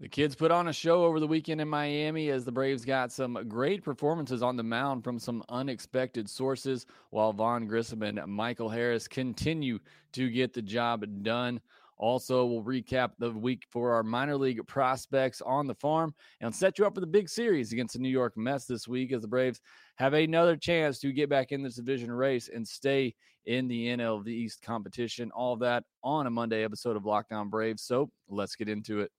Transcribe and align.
The 0.00 0.08
kids 0.08 0.34
put 0.34 0.50
on 0.50 0.66
a 0.66 0.72
show 0.72 1.04
over 1.04 1.20
the 1.20 1.26
weekend 1.26 1.60
in 1.60 1.68
Miami 1.68 2.28
as 2.30 2.44
the 2.44 2.50
Braves 2.50 2.84
got 2.84 3.12
some 3.12 3.38
great 3.48 3.84
performances 3.84 4.42
on 4.42 4.56
the 4.56 4.62
mound 4.62 5.04
from 5.04 5.20
some 5.20 5.44
unexpected 5.48 6.28
sources, 6.28 6.84
while 7.10 7.32
Vaughn 7.32 7.68
Grissom 7.68 8.02
and 8.02 8.20
Michael 8.26 8.68
Harris 8.68 9.06
continue 9.06 9.78
to 10.12 10.30
get 10.30 10.52
the 10.52 10.62
job 10.62 11.04
done. 11.22 11.60
Also, 11.96 12.44
we'll 12.44 12.64
recap 12.64 13.12
the 13.20 13.30
week 13.30 13.62
for 13.70 13.92
our 13.92 14.02
minor 14.02 14.36
league 14.36 14.66
prospects 14.66 15.40
on 15.40 15.68
the 15.68 15.76
farm 15.76 16.12
and 16.40 16.52
set 16.52 16.76
you 16.76 16.84
up 16.84 16.94
for 16.94 17.00
the 17.00 17.06
big 17.06 17.28
series 17.28 17.72
against 17.72 17.94
the 17.94 18.00
New 18.00 18.08
York 18.08 18.36
Mets 18.36 18.66
this 18.66 18.88
week 18.88 19.12
as 19.12 19.22
the 19.22 19.28
Braves 19.28 19.60
have 19.96 20.12
another 20.12 20.56
chance 20.56 20.98
to 20.98 21.12
get 21.12 21.30
back 21.30 21.52
in 21.52 21.62
this 21.62 21.76
division 21.76 22.10
race 22.10 22.50
and 22.52 22.66
stay 22.66 23.14
in 23.46 23.68
the 23.68 23.86
NL 23.96 24.26
East 24.26 24.60
competition. 24.60 25.30
All 25.30 25.54
that 25.58 25.84
on 26.02 26.26
a 26.26 26.30
Monday 26.30 26.64
episode 26.64 26.96
of 26.96 27.04
Locked 27.04 27.32
On 27.32 27.48
Braves. 27.48 27.82
So 27.82 28.10
let's 28.28 28.56
get 28.56 28.68
into 28.68 29.00
it. 29.00 29.12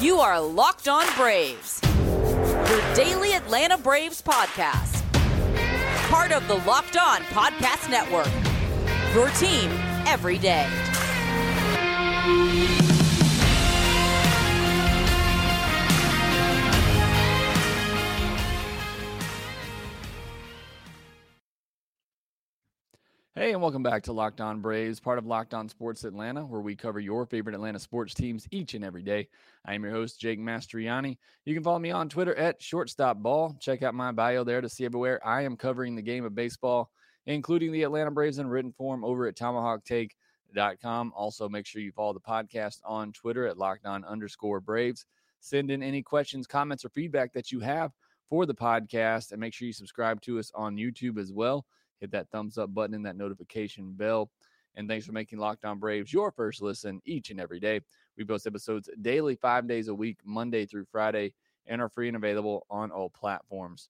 You 0.00 0.20
are 0.20 0.40
Locked 0.40 0.86
On 0.86 1.04
Braves, 1.16 1.80
your 1.82 2.94
daily 2.94 3.32
Atlanta 3.32 3.76
Braves 3.76 4.22
podcast. 4.22 5.02
Part 6.08 6.30
of 6.30 6.46
the 6.46 6.54
Locked 6.54 6.96
On 6.96 7.20
Podcast 7.22 7.90
Network, 7.90 8.28
your 9.12 9.28
team 9.30 9.70
every 10.06 10.38
day. 10.38 10.68
Hey, 23.38 23.52
and 23.52 23.62
welcome 23.62 23.84
back 23.84 24.02
to 24.02 24.12
Locked 24.12 24.40
On 24.40 24.58
Braves, 24.58 24.98
part 24.98 25.16
of 25.16 25.24
Locked 25.24 25.54
On 25.54 25.68
Sports 25.68 26.02
Atlanta, 26.02 26.44
where 26.44 26.60
we 26.60 26.74
cover 26.74 26.98
your 26.98 27.24
favorite 27.24 27.54
Atlanta 27.54 27.78
sports 27.78 28.12
teams 28.12 28.48
each 28.50 28.74
and 28.74 28.84
every 28.84 29.04
day. 29.04 29.28
I 29.64 29.74
am 29.74 29.84
your 29.84 29.92
host, 29.92 30.18
Jake 30.18 30.40
Mastriani. 30.40 31.18
You 31.44 31.54
can 31.54 31.62
follow 31.62 31.78
me 31.78 31.92
on 31.92 32.08
Twitter 32.08 32.34
at 32.34 32.60
shortstopball. 32.60 33.60
Check 33.60 33.84
out 33.84 33.94
my 33.94 34.10
bio 34.10 34.42
there 34.42 34.60
to 34.60 34.68
see 34.68 34.84
everywhere 34.84 35.24
I 35.24 35.42
am 35.42 35.56
covering 35.56 35.94
the 35.94 36.02
game 36.02 36.24
of 36.24 36.34
baseball, 36.34 36.90
including 37.26 37.70
the 37.70 37.84
Atlanta 37.84 38.10
Braves 38.10 38.40
in 38.40 38.48
written 38.48 38.72
form 38.72 39.04
over 39.04 39.28
at 39.28 39.36
tomahawktake.com. 39.36 41.12
Also, 41.14 41.48
make 41.48 41.64
sure 41.64 41.80
you 41.80 41.92
follow 41.92 42.14
the 42.14 42.18
podcast 42.18 42.80
on 42.84 43.12
Twitter 43.12 43.46
at 43.46 43.56
Locked 43.56 43.86
On 43.86 44.04
underscore 44.04 44.58
Braves. 44.58 45.06
Send 45.38 45.70
in 45.70 45.80
any 45.80 46.02
questions, 46.02 46.48
comments, 46.48 46.84
or 46.84 46.88
feedback 46.88 47.32
that 47.34 47.52
you 47.52 47.60
have 47.60 47.92
for 48.28 48.46
the 48.46 48.54
podcast, 48.54 49.30
and 49.30 49.40
make 49.40 49.54
sure 49.54 49.66
you 49.66 49.72
subscribe 49.72 50.20
to 50.22 50.40
us 50.40 50.50
on 50.56 50.74
YouTube 50.74 51.20
as 51.20 51.32
well 51.32 51.64
hit 52.00 52.10
that 52.12 52.30
thumbs 52.30 52.58
up 52.58 52.72
button 52.74 52.94
and 52.94 53.06
that 53.06 53.16
notification 53.16 53.92
bell. 53.92 54.30
And 54.74 54.88
thanks 54.88 55.06
for 55.06 55.12
making 55.12 55.38
Locked 55.38 55.64
On 55.64 55.78
Braves 55.78 56.12
your 56.12 56.30
first 56.30 56.62
listen 56.62 57.00
each 57.04 57.30
and 57.30 57.40
every 57.40 57.58
day. 57.58 57.80
We 58.16 58.24
post 58.24 58.46
episodes 58.46 58.88
daily, 59.02 59.34
five 59.34 59.66
days 59.66 59.88
a 59.88 59.94
week, 59.94 60.18
Monday 60.24 60.66
through 60.66 60.84
Friday, 60.84 61.32
and 61.66 61.80
are 61.80 61.88
free 61.88 62.08
and 62.08 62.16
available 62.16 62.66
on 62.70 62.90
all 62.90 63.10
platforms. 63.10 63.88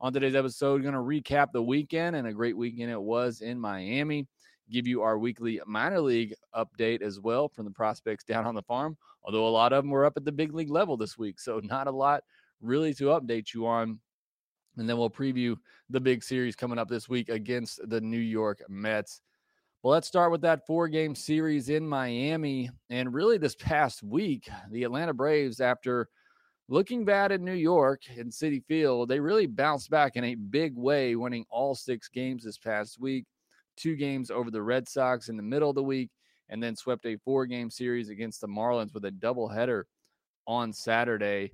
On 0.00 0.12
today's 0.12 0.34
episode, 0.34 0.82
going 0.82 0.92
to 0.92 1.00
recap 1.00 1.52
the 1.52 1.62
weekend 1.62 2.16
and 2.16 2.28
a 2.28 2.32
great 2.32 2.56
weekend 2.56 2.90
it 2.90 3.00
was 3.00 3.40
in 3.40 3.58
Miami. 3.58 4.26
Give 4.70 4.86
you 4.86 5.00
our 5.00 5.16
weekly 5.16 5.60
minor 5.66 6.00
league 6.00 6.34
update 6.54 7.00
as 7.00 7.18
well 7.18 7.48
from 7.48 7.64
the 7.64 7.70
prospects 7.70 8.24
down 8.24 8.46
on 8.46 8.54
the 8.54 8.62
farm, 8.62 8.96
although 9.24 9.46
a 9.46 9.48
lot 9.48 9.72
of 9.72 9.84
them 9.84 9.90
were 9.90 10.04
up 10.04 10.16
at 10.16 10.24
the 10.24 10.32
big 10.32 10.52
league 10.52 10.70
level 10.70 10.96
this 10.96 11.16
week. 11.16 11.40
So, 11.40 11.60
not 11.62 11.86
a 11.86 11.92
lot 11.92 12.24
really 12.60 12.92
to 12.94 13.04
update 13.04 13.54
you 13.54 13.66
on 13.66 14.00
and 14.76 14.88
then 14.88 14.98
we'll 14.98 15.10
preview 15.10 15.56
the 15.90 16.00
big 16.00 16.22
series 16.22 16.56
coming 16.56 16.78
up 16.78 16.88
this 16.88 17.08
week 17.08 17.28
against 17.28 17.80
the 17.88 18.00
New 18.00 18.18
York 18.18 18.62
Mets. 18.68 19.20
Well, 19.82 19.92
let's 19.92 20.08
start 20.08 20.32
with 20.32 20.40
that 20.40 20.66
four 20.66 20.88
game 20.88 21.14
series 21.14 21.68
in 21.68 21.86
Miami. 21.86 22.70
And 22.90 23.14
really, 23.14 23.38
this 23.38 23.54
past 23.54 24.02
week, 24.02 24.48
the 24.70 24.82
Atlanta 24.82 25.14
Braves, 25.14 25.60
after 25.60 26.08
looking 26.68 27.04
bad 27.04 27.30
in 27.30 27.44
New 27.44 27.52
York 27.52 28.02
in 28.16 28.30
Citi 28.30 28.64
Field, 28.64 29.08
they 29.08 29.20
really 29.20 29.46
bounced 29.46 29.90
back 29.90 30.16
in 30.16 30.24
a 30.24 30.34
big 30.34 30.74
way, 30.76 31.14
winning 31.14 31.44
all 31.50 31.74
six 31.74 32.08
games 32.08 32.42
this 32.42 32.58
past 32.58 33.00
week. 33.00 33.26
Two 33.76 33.94
games 33.94 34.30
over 34.30 34.50
the 34.50 34.62
Red 34.62 34.88
Sox 34.88 35.28
in 35.28 35.36
the 35.36 35.42
middle 35.42 35.68
of 35.68 35.76
the 35.76 35.82
week, 35.82 36.10
and 36.48 36.62
then 36.62 36.74
swept 36.74 37.06
a 37.06 37.18
four 37.24 37.46
game 37.46 37.70
series 37.70 38.08
against 38.08 38.40
the 38.40 38.48
Marlins 38.48 38.92
with 38.92 39.04
a 39.04 39.10
doubleheader 39.10 39.84
on 40.46 40.72
Saturday. 40.72 41.52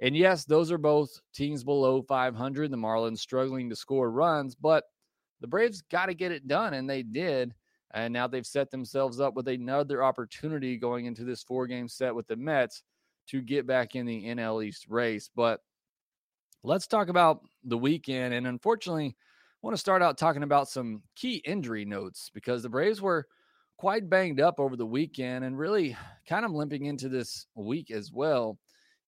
And 0.00 0.16
yes, 0.16 0.44
those 0.44 0.72
are 0.72 0.78
both 0.78 1.20
teams 1.34 1.64
below 1.64 2.02
500. 2.02 2.70
The 2.70 2.76
Marlins 2.76 3.18
struggling 3.18 3.70
to 3.70 3.76
score 3.76 4.10
runs, 4.10 4.54
but 4.54 4.84
the 5.40 5.46
Braves 5.46 5.82
got 5.82 6.06
to 6.06 6.14
get 6.14 6.32
it 6.32 6.48
done, 6.48 6.74
and 6.74 6.88
they 6.88 7.02
did. 7.02 7.54
And 7.92 8.12
now 8.12 8.26
they've 8.26 8.46
set 8.46 8.70
themselves 8.70 9.20
up 9.20 9.34
with 9.34 9.46
another 9.46 10.02
opportunity 10.02 10.76
going 10.76 11.06
into 11.06 11.24
this 11.24 11.44
four 11.44 11.66
game 11.66 11.88
set 11.88 12.14
with 12.14 12.26
the 12.26 12.36
Mets 12.36 12.82
to 13.28 13.40
get 13.40 13.66
back 13.66 13.94
in 13.94 14.04
the 14.04 14.24
NL 14.24 14.64
East 14.64 14.86
race. 14.88 15.30
But 15.34 15.60
let's 16.64 16.88
talk 16.88 17.08
about 17.08 17.42
the 17.62 17.78
weekend. 17.78 18.34
And 18.34 18.48
unfortunately, 18.48 19.14
I 19.16 19.66
want 19.66 19.74
to 19.74 19.80
start 19.80 20.02
out 20.02 20.18
talking 20.18 20.42
about 20.42 20.68
some 20.68 21.02
key 21.14 21.36
injury 21.44 21.84
notes 21.84 22.30
because 22.34 22.62
the 22.62 22.68
Braves 22.68 23.00
were 23.00 23.26
quite 23.76 24.10
banged 24.10 24.40
up 24.40 24.58
over 24.58 24.76
the 24.76 24.86
weekend 24.86 25.44
and 25.44 25.58
really 25.58 25.96
kind 26.28 26.44
of 26.44 26.50
limping 26.50 26.86
into 26.86 27.08
this 27.08 27.46
week 27.54 27.90
as 27.90 28.10
well. 28.12 28.58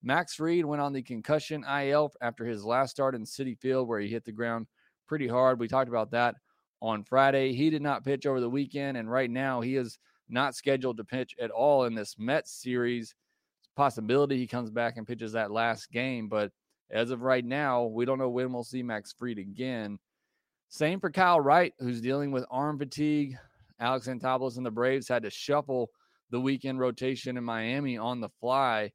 Max 0.07 0.37
Fried 0.37 0.65
went 0.65 0.81
on 0.81 0.93
the 0.93 1.03
concussion 1.03 1.65
IL 1.65 2.13
after 2.21 2.45
his 2.45 2.65
last 2.65 2.93
start 2.93 3.17
in 3.17 3.25
Citi 3.25 3.59
Field, 3.59 3.89
where 3.89 3.99
he 3.99 4.07
hit 4.07 4.25
the 4.25 4.31
ground 4.31 4.69
pretty 5.09 5.27
hard. 5.27 5.59
We 5.59 5.67
talked 5.67 5.89
about 5.89 6.13
that 6.13 6.37
on 6.81 7.03
Friday. 7.03 7.55
He 7.55 7.71
did 7.71 7.83
not 7.83 8.05
pitch 8.05 8.25
over 8.25 8.41
the 8.41 8.49
weekend, 8.49 8.97
and 8.97 9.11
right 9.11 9.29
now 9.29 9.61
he 9.61 9.75
is 9.75 9.99
not 10.29 10.55
scheduled 10.55 10.99
to 10.99 11.05
pitch 11.05 11.35
at 11.41 11.51
all 11.51 11.87
in 11.87 11.95
this 11.97 12.15
Mets 12.21 12.53
series. 12.53 13.17
Possibility 13.75 14.39
he 14.39 14.47
comes 14.47 14.71
back 14.71 14.97
and 14.97 15.09
pitches 15.09 15.33
that 15.33 15.51
last 15.51 15.91
game, 15.91 16.29
but 16.29 16.53
as 16.89 17.11
of 17.11 17.23
right 17.23 17.45
now, 17.45 17.87
we 17.87 18.05
don't 18.05 18.21
know 18.21 18.31
when 18.31 18.53
we'll 18.53 18.63
see 18.63 18.85
Max 18.85 19.13
Fried 19.13 19.39
again. 19.39 19.99
Same 20.69 21.01
for 21.01 21.11
Kyle 21.11 21.41
Wright, 21.41 21.75
who's 21.81 22.01
dealing 22.01 22.31
with 22.31 22.47
arm 22.49 22.79
fatigue. 22.79 23.37
Alex 23.81 24.07
Anthopoulos 24.07 24.57
and 24.57 24.65
the 24.65 24.71
Braves 24.71 25.09
had 25.09 25.25
to 25.25 25.31
shuffle 25.31 25.91
the 26.31 26.41
weekend 26.41 26.79
rotation 26.79 27.37
in 27.37 27.43
Miami 27.43 27.99
on 27.99 28.21
the 28.21 28.31
fly. 28.41 28.93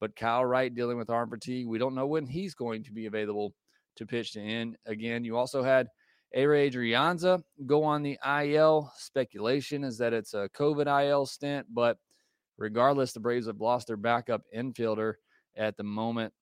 But 0.00 0.16
Kyle 0.16 0.44
Wright 0.44 0.74
dealing 0.74 0.96
with 0.96 1.10
arm 1.10 1.30
fatigue. 1.30 1.66
We 1.66 1.78
don't 1.78 1.94
know 1.94 2.06
when 2.06 2.26
he's 2.26 2.54
going 2.54 2.82
to 2.84 2.92
be 2.92 3.06
available 3.06 3.54
to 3.96 4.06
pitch 4.06 4.32
to 4.32 4.40
end. 4.40 4.76
Again, 4.86 5.24
you 5.24 5.36
also 5.36 5.62
had 5.62 5.88
Ehire 6.36 6.70
Adrianza 6.70 7.42
go 7.66 7.84
on 7.84 8.02
the 8.02 8.18
IL. 8.24 8.92
Speculation 8.96 9.84
is 9.84 9.98
that 9.98 10.12
it's 10.12 10.34
a 10.34 10.48
COVID 10.54 10.86
IL 11.06 11.26
stint, 11.26 11.66
but 11.70 11.98
regardless, 12.56 13.12
the 13.12 13.20
Braves 13.20 13.46
have 13.46 13.60
lost 13.60 13.88
their 13.88 13.96
backup 13.96 14.42
infielder 14.56 15.14
at 15.56 15.76
the 15.76 15.82
moment. 15.82 16.32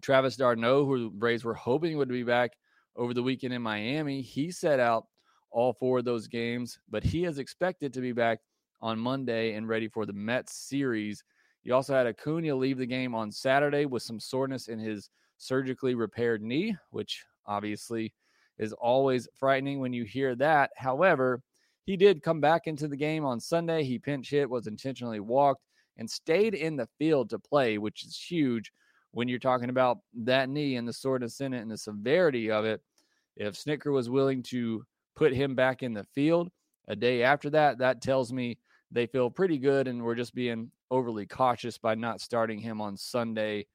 Travis 0.00 0.36
d'Arnaud, 0.36 0.84
who 0.84 1.04
the 1.04 1.10
Braves 1.10 1.44
were 1.44 1.54
hoping 1.54 1.96
would 1.96 2.08
be 2.08 2.22
back 2.24 2.52
over 2.96 3.14
the 3.14 3.22
weekend 3.22 3.54
in 3.54 3.62
Miami, 3.62 4.20
he 4.20 4.50
set 4.50 4.78
out 4.78 5.06
all 5.50 5.72
four 5.72 5.98
of 5.98 6.04
those 6.04 6.26
games, 6.26 6.78
but 6.90 7.04
he 7.04 7.24
is 7.24 7.38
expected 7.38 7.92
to 7.92 8.00
be 8.00 8.12
back 8.12 8.40
on 8.80 8.98
Monday 8.98 9.54
and 9.54 9.68
ready 9.68 9.88
for 9.88 10.04
the 10.04 10.12
Mets 10.12 10.54
series 10.54 11.24
you 11.64 11.74
also 11.74 11.94
had 11.94 12.06
Acuna 12.06 12.54
leave 12.54 12.78
the 12.78 12.86
game 12.86 13.14
on 13.14 13.30
Saturday 13.30 13.86
with 13.86 14.02
some 14.02 14.18
soreness 14.18 14.68
in 14.68 14.78
his 14.78 15.10
surgically 15.38 15.94
repaired 15.94 16.42
knee, 16.42 16.76
which 16.90 17.24
obviously 17.46 18.12
is 18.58 18.72
always 18.72 19.28
frightening 19.34 19.80
when 19.80 19.92
you 19.92 20.04
hear 20.04 20.34
that. 20.36 20.70
However, 20.76 21.42
he 21.84 21.96
did 21.96 22.22
come 22.22 22.40
back 22.40 22.66
into 22.66 22.88
the 22.88 22.96
game 22.96 23.24
on 23.24 23.40
Sunday. 23.40 23.82
He 23.84 23.98
pinch 23.98 24.30
hit, 24.30 24.48
was 24.48 24.66
intentionally 24.66 25.20
walked, 25.20 25.64
and 25.96 26.08
stayed 26.08 26.54
in 26.54 26.76
the 26.76 26.88
field 26.98 27.30
to 27.30 27.38
play, 27.38 27.78
which 27.78 28.04
is 28.04 28.16
huge 28.16 28.72
when 29.10 29.28
you're 29.28 29.38
talking 29.38 29.70
about 29.70 29.98
that 30.14 30.48
knee 30.48 30.76
and 30.76 30.86
the 30.86 30.92
soreness 30.92 31.40
in 31.40 31.52
it 31.52 31.60
and 31.60 31.70
the 31.70 31.76
severity 31.76 32.50
of 32.50 32.64
it. 32.64 32.80
If 33.36 33.54
Snitker 33.54 33.92
was 33.92 34.10
willing 34.10 34.42
to 34.44 34.84
put 35.14 35.32
him 35.32 35.54
back 35.54 35.82
in 35.82 35.92
the 35.92 36.04
field 36.04 36.50
a 36.88 36.96
day 36.96 37.22
after 37.22 37.50
that, 37.50 37.78
that 37.78 38.00
tells 38.00 38.32
me 38.32 38.58
they 38.90 39.06
feel 39.06 39.30
pretty 39.30 39.58
good 39.58 39.88
and 39.88 40.02
we're 40.02 40.14
just 40.14 40.34
being 40.34 40.70
overly 40.92 41.26
cautious 41.26 41.78
by 41.78 41.94
not 41.94 42.20
starting 42.20 42.60
him 42.60 42.80
on 42.80 42.96
Sunday. 42.96 43.66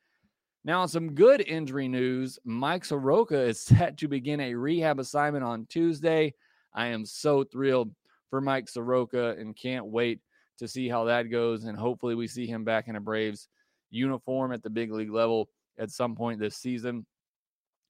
Now, 0.63 0.85
some 0.85 1.15
good 1.15 1.41
injury 1.41 1.87
news 1.87 2.37
Mike 2.45 2.85
Soroka 2.85 3.39
is 3.39 3.59
set 3.61 3.97
to 3.97 4.07
begin 4.07 4.39
a 4.39 4.53
rehab 4.53 4.99
assignment 4.99 5.43
on 5.43 5.65
Tuesday. 5.65 6.33
I 6.73 6.87
am 6.87 7.05
so 7.05 7.43
thrilled 7.43 7.91
for 8.29 8.39
Mike 8.39 8.69
Soroka 8.69 9.35
and 9.39 9.57
can't 9.57 9.87
wait 9.87 10.21
to 10.59 10.67
see 10.67 10.87
how 10.87 11.05
that 11.05 11.31
goes. 11.31 11.63
And 11.63 11.77
hopefully, 11.77 12.15
we 12.15 12.27
see 12.27 12.45
him 12.45 12.63
back 12.63 12.87
in 12.87 12.95
a 12.95 13.01
Braves 13.01 13.49
uniform 13.89 14.51
at 14.51 14.61
the 14.61 14.69
big 14.69 14.91
league 14.91 15.11
level 15.11 15.49
at 15.79 15.89
some 15.89 16.15
point 16.15 16.39
this 16.39 16.57
season. 16.57 17.05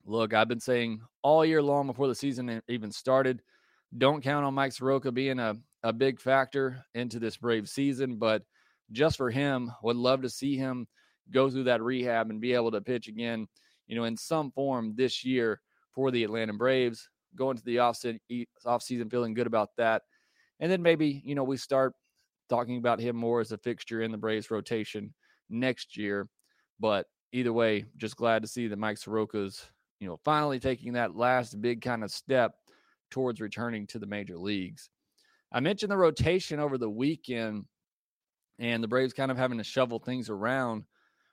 Look, 0.05 0.33
I've 0.33 0.47
been 0.47 0.59
saying 0.61 1.01
all 1.21 1.45
year 1.45 1.61
long 1.61 1.85
before 1.87 2.07
the 2.07 2.15
season 2.15 2.61
even 2.69 2.91
started, 2.91 3.41
don't 3.97 4.23
count 4.23 4.45
on 4.45 4.53
Mike 4.53 4.71
Soroka 4.71 5.11
being 5.11 5.39
a, 5.39 5.57
a 5.83 5.91
big 5.91 6.21
factor 6.21 6.85
into 6.93 7.19
this 7.19 7.35
Brave 7.35 7.67
season, 7.67 8.15
but 8.15 8.43
just 8.91 9.17
for 9.17 9.29
him. 9.29 9.71
Would 9.83 9.97
love 9.97 10.21
to 10.21 10.29
see 10.29 10.57
him 10.57 10.87
go 11.31 11.49
through 11.49 11.65
that 11.65 11.81
rehab 11.81 12.29
and 12.29 12.41
be 12.41 12.53
able 12.53 12.71
to 12.71 12.81
pitch 12.81 13.07
again, 13.07 13.47
you 13.87 13.95
know, 13.95 14.05
in 14.05 14.17
some 14.17 14.51
form 14.51 14.93
this 14.95 15.25
year 15.25 15.61
for 15.93 16.11
the 16.11 16.23
Atlanta 16.23 16.53
Braves. 16.53 17.09
Going 17.35 17.57
to 17.57 17.63
the 17.63 17.79
off 17.79 17.97
season 18.81 19.09
feeling 19.09 19.33
good 19.33 19.47
about 19.47 19.69
that. 19.77 20.03
And 20.59 20.71
then 20.71 20.81
maybe, 20.81 21.21
you 21.23 21.35
know, 21.35 21.43
we 21.43 21.57
start 21.57 21.93
talking 22.49 22.77
about 22.77 22.99
him 22.99 23.15
more 23.15 23.41
as 23.41 23.51
a 23.51 23.57
fixture 23.57 24.01
in 24.01 24.11
the 24.11 24.17
Braves 24.17 24.49
rotation 24.49 25.13
next 25.49 25.97
year. 25.97 26.29
But 26.79 27.05
either 27.33 27.53
way, 27.53 27.85
just 27.97 28.15
glad 28.15 28.41
to 28.41 28.47
see 28.47 28.67
that 28.67 28.79
Mike 28.79 28.97
Soroka's, 28.97 29.65
you 29.99 30.07
know, 30.07 30.19
finally 30.23 30.59
taking 30.59 30.93
that 30.93 31.15
last 31.15 31.61
big 31.61 31.81
kind 31.81 32.03
of 32.03 32.11
step 32.11 32.53
towards 33.11 33.41
returning 33.41 33.85
to 33.87 33.99
the 33.99 34.07
major 34.07 34.37
leagues. 34.37 34.89
I 35.51 35.59
mentioned 35.59 35.91
the 35.91 35.97
rotation 35.97 36.59
over 36.59 36.77
the 36.77 36.89
weekend 36.89 37.65
and 38.59 38.83
the 38.83 38.87
Braves 38.87 39.13
kind 39.13 39.31
of 39.31 39.37
having 39.37 39.57
to 39.57 39.63
shovel 39.63 39.99
things 39.99 40.29
around. 40.29 40.83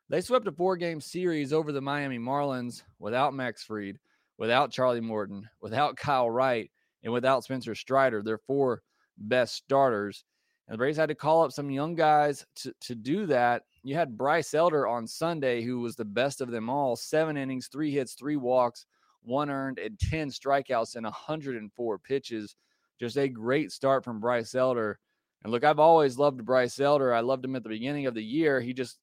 They 0.08 0.20
swept 0.20 0.46
a 0.46 0.52
four 0.52 0.76
game 0.76 1.00
series 1.00 1.52
over 1.52 1.72
the 1.72 1.80
Miami 1.80 2.18
Marlins 2.18 2.82
without 2.98 3.34
Max 3.34 3.64
Fried, 3.64 3.98
without 4.36 4.70
Charlie 4.70 5.00
Morton, 5.00 5.48
without 5.60 5.96
Kyle 5.96 6.30
Wright, 6.30 6.70
and 7.02 7.12
without 7.12 7.44
Spencer 7.44 7.74
Strider, 7.74 8.22
their 8.22 8.38
four 8.38 8.82
best 9.16 9.54
starters. 9.54 10.24
And 10.66 10.74
the 10.74 10.78
Braves 10.78 10.96
had 10.96 11.08
to 11.10 11.14
call 11.14 11.42
up 11.42 11.52
some 11.52 11.70
young 11.70 11.94
guys 11.94 12.46
to, 12.56 12.74
to 12.80 12.94
do 12.94 13.26
that. 13.26 13.62
You 13.82 13.94
had 13.94 14.16
Bryce 14.16 14.54
Elder 14.54 14.86
on 14.86 15.06
Sunday, 15.06 15.62
who 15.62 15.80
was 15.80 15.94
the 15.94 16.06
best 16.06 16.40
of 16.40 16.50
them 16.50 16.70
all 16.70 16.96
seven 16.96 17.36
innings, 17.36 17.68
three 17.68 17.90
hits, 17.90 18.14
three 18.14 18.36
walks, 18.36 18.86
one 19.22 19.50
earned, 19.50 19.78
and 19.78 19.98
10 19.98 20.28
strikeouts 20.30 20.96
in 20.96 21.04
104 21.04 21.98
pitches. 21.98 22.56
Just 22.98 23.18
a 23.18 23.28
great 23.28 23.72
start 23.72 24.04
from 24.04 24.20
Bryce 24.20 24.54
Elder. 24.54 24.98
And 25.44 25.52
look, 25.52 25.62
I've 25.62 25.78
always 25.78 26.18
loved 26.18 26.44
Bryce 26.44 26.80
Elder. 26.80 27.12
I 27.12 27.20
loved 27.20 27.44
him 27.44 27.54
at 27.54 27.62
the 27.62 27.68
beginning 27.68 28.06
of 28.06 28.14
the 28.14 28.24
year. 28.24 28.60
He 28.60 28.72
just 28.72 28.98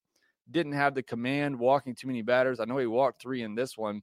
didn't 0.49 0.73
have 0.73 0.95
the 0.95 1.03
command, 1.03 1.57
walking 1.57 1.93
too 1.93 2.07
many 2.07 2.23
batters. 2.23 2.59
I 2.59 2.65
know 2.65 2.79
he 2.79 2.87
walked 2.87 3.21
three 3.21 3.43
in 3.43 3.53
this 3.53 3.77
one, 3.77 4.01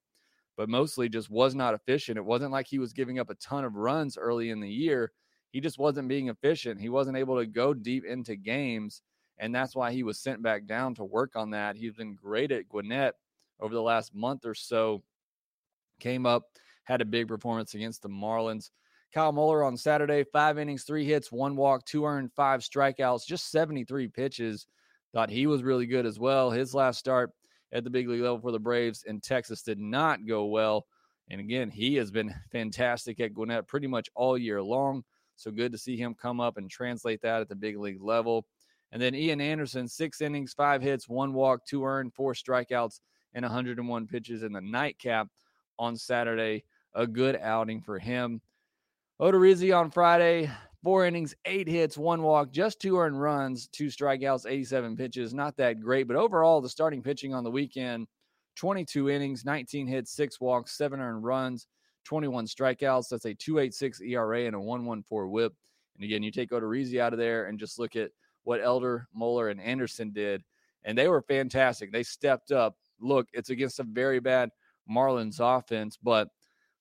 but 0.57 0.69
mostly 0.69 1.09
just 1.09 1.31
was 1.31 1.55
not 1.55 1.75
efficient. 1.75 2.17
It 2.17 2.25
wasn't 2.25 2.53
like 2.53 2.69
he 2.69 2.79
was 2.79 2.93
giving 2.93 3.19
up 3.19 3.29
a 3.29 3.35
ton 3.35 3.65
of 3.65 3.75
runs 3.75 4.17
early 4.17 4.51
in 4.51 4.61
the 4.61 4.71
year. 4.71 5.11
He 5.51 5.61
just 5.61 5.79
wasn't 5.79 6.09
being 6.09 6.29
efficient. 6.29 6.81
He 6.81 6.89
wasn't 6.89 7.17
able 7.17 7.39
to 7.39 7.47
go 7.47 7.75
deep 7.75 8.05
into 8.05 8.37
games. 8.37 9.03
And 9.39 9.55
that's 9.55 9.75
why 9.75 9.93
he 9.93 10.03
was 10.05 10.21
sent 10.21 10.43
back 10.43 10.67
down 10.67 10.95
to 10.97 11.05
work 11.05 11.35
on 11.35 11.51
that. 11.51 11.77
He's 11.77 11.95
been 11.95 12.15
great 12.15 12.53
at 12.53 12.69
Gwinnett 12.69 13.15
over 13.61 13.75
the 13.75 13.83
last 13.83 14.15
month 14.15 14.45
or 14.47 14.55
so. 14.55 15.03
Came 16.01 16.27
up, 16.27 16.45
had 16.85 17.01
a 17.01 17.05
big 17.05 17.27
performance 17.27 17.75
against 17.75 18.03
the 18.03 18.09
Marlins. 18.09 18.71
Kyle 19.13 19.33
Muller 19.33 19.65
on 19.65 19.77
Saturday, 19.77 20.25
five 20.25 20.59
innings, 20.59 20.85
three 20.85 21.05
hits, 21.05 21.33
one 21.33 21.57
walk, 21.57 21.85
two 21.85 22.05
earned, 22.05 22.33
five 22.33 22.61
strikeouts, 22.61 23.27
just 23.27 23.51
73 23.51 24.09
pitches. 24.09 24.67
Thought 25.15 25.31
he 25.31 25.47
was 25.47 25.63
really 25.63 25.87
good 25.87 26.05
as 26.05 26.19
well. 26.19 26.51
His 26.51 26.75
last 26.75 26.99
start 26.99 27.33
at 27.73 27.85
the 27.85 27.91
big 27.91 28.09
league 28.09 28.21
level 28.21 28.41
for 28.41 28.53
the 28.53 28.59
Braves 28.59 29.05
in 29.07 29.21
Texas 29.21 29.63
did 29.63 29.79
not 29.79 30.27
go 30.27 30.47
well. 30.47 30.87
And 31.31 31.41
again, 31.41 31.71
he 31.71 31.95
has 31.97 32.11
been 32.11 32.35
fantastic 32.53 33.21
at 33.21 33.35
Gwinnett 33.35 33.67
pretty 33.67 33.87
much 33.87 34.09
all 34.15 34.37
year 34.37 34.63
long. 34.63 35.05
So 35.37 35.51
good 35.51 35.73
to 35.73 35.79
see 35.79 35.97
him 35.97 36.15
come 36.15 36.41
up 36.41 36.57
and 36.57 36.69
translate 36.69 37.23
that 37.23 37.41
at 37.41 37.49
the 37.49 37.55
big 37.55 37.79
league 37.79 38.03
level. 38.03 38.45
And 38.91 39.01
then 39.01 39.15
Ian 39.15 39.41
Anderson, 39.41 39.87
six 39.87 40.21
innings, 40.21 40.53
five 40.53 40.83
hits, 40.83 41.09
one 41.09 41.33
walk, 41.33 41.65
two 41.65 41.85
earned, 41.85 42.15
four 42.15 42.35
strikeouts, 42.35 43.01
and 43.35 43.45
101 43.45 44.07
pitches 44.07 44.43
in 44.43 44.53
the 44.53 44.61
nightcap 44.61 45.29
on 45.79 45.97
Saturday. 45.97 46.65
A 46.95 47.07
good 47.07 47.37
outing 47.37 47.83
for 47.83 47.99
him. 47.99 48.41
Odorizzi 49.21 49.77
on 49.77 49.91
Friday, 49.91 50.49
four 50.85 51.05
innings, 51.05 51.35
eight 51.45 51.67
hits, 51.67 51.99
one 51.99 52.23
walk, 52.23 52.53
just 52.53 52.81
two 52.81 52.99
earned 52.99 53.21
runs, 53.21 53.67
two 53.67 53.87
strikeouts, 53.87 54.49
87 54.49 54.97
pitches. 54.97 55.35
Not 55.35 55.57
that 55.57 55.81
great, 55.81 56.07
but 56.07 56.17
overall, 56.17 56.61
the 56.61 56.69
starting 56.69 57.03
pitching 57.03 57.35
on 57.35 57.43
the 57.43 57.51
weekend 57.51 58.07
22 58.55 59.11
innings, 59.11 59.45
19 59.45 59.87
hits, 59.87 60.13
six 60.13 60.41
walks, 60.41 60.77
seven 60.77 61.01
earned 61.01 61.25
runs, 61.25 61.67
21 62.05 62.47
strikeouts. 62.47 63.09
That's 63.09 63.25
a 63.25 63.35
286 63.35 64.01
ERA 64.03 64.47
and 64.47 64.55
a 64.55 64.61
114 64.61 65.31
whip. 65.31 65.53
And 65.97 66.05
again, 66.05 66.23
you 66.23 66.31
take 66.31 66.51
Odorizzi 66.51 67.01
out 67.01 67.13
of 67.13 67.19
there 67.19 67.47
and 67.47 67.59
just 67.59 67.79
look 67.79 67.97
at 67.97 68.11
what 68.45 68.61
Elder, 68.61 69.09
Muller, 69.13 69.49
and 69.49 69.61
Anderson 69.61 70.13
did. 70.13 70.43
And 70.85 70.97
they 70.97 71.09
were 71.09 71.23
fantastic. 71.23 71.91
They 71.91 72.05
stepped 72.05 72.53
up. 72.53 72.77
Look, 73.01 73.27
it's 73.33 73.51
against 73.51 73.81
a 73.81 73.85
very 73.85 74.21
bad 74.21 74.51
Marlins 74.91 75.39
offense, 75.41 75.99
but 76.01 76.29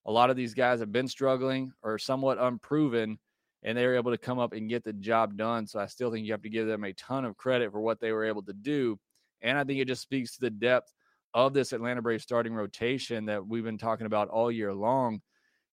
a 0.07 0.12
lot 0.12 0.30
of 0.30 0.36
these 0.36 0.54
guys 0.54 0.80
have 0.80 0.92
been 0.92 1.07
struggling 1.07 1.71
or 1.83 2.00
somewhat 2.00 2.39
unproven, 2.39 3.19
and 3.63 3.77
they 3.77 3.86
were 3.86 3.95
able 3.95 4.12
to 4.12 4.18
come 4.18 4.39
up 4.39 4.54
and 4.54 4.69
get 4.69 4.83
the 4.83 4.94
job 4.94 5.38
done. 5.38 5.68
So 5.68 5.80
I 5.80 5.88
still 5.88 6.12
think 6.12 6.25
you 6.25 6.31
have 6.31 6.42
to 6.44 6.50
give 6.50 6.65
them 6.65 6.86
a 6.86 6.94
ton 6.94 7.25
of 7.25 7.36
credit 7.36 7.71
for 7.71 7.81
what 7.81 8.00
they 8.00 8.13
were 8.13 8.25
able 8.25 8.44
to 8.44 8.54
do. 8.54 8.98
And 9.42 9.57
I 9.57 9.63
think 9.63 9.80
it 9.80 9.88
just 9.88 10.01
speaks 10.01 10.33
to 10.33 10.42
the 10.42 10.50
depth 10.50 10.94
of 11.33 11.54
this 11.54 11.74
Atlanta 11.74 12.01
Braves 12.01 12.24
starting 12.24 12.54
rotation 12.54 13.25
that 13.25 13.45
we've 13.45 13.65
been 13.65 13.77
talking 13.77 14.06
about 14.06 14.30
all 14.30 14.51
year 14.51 14.74
long. 14.74 15.21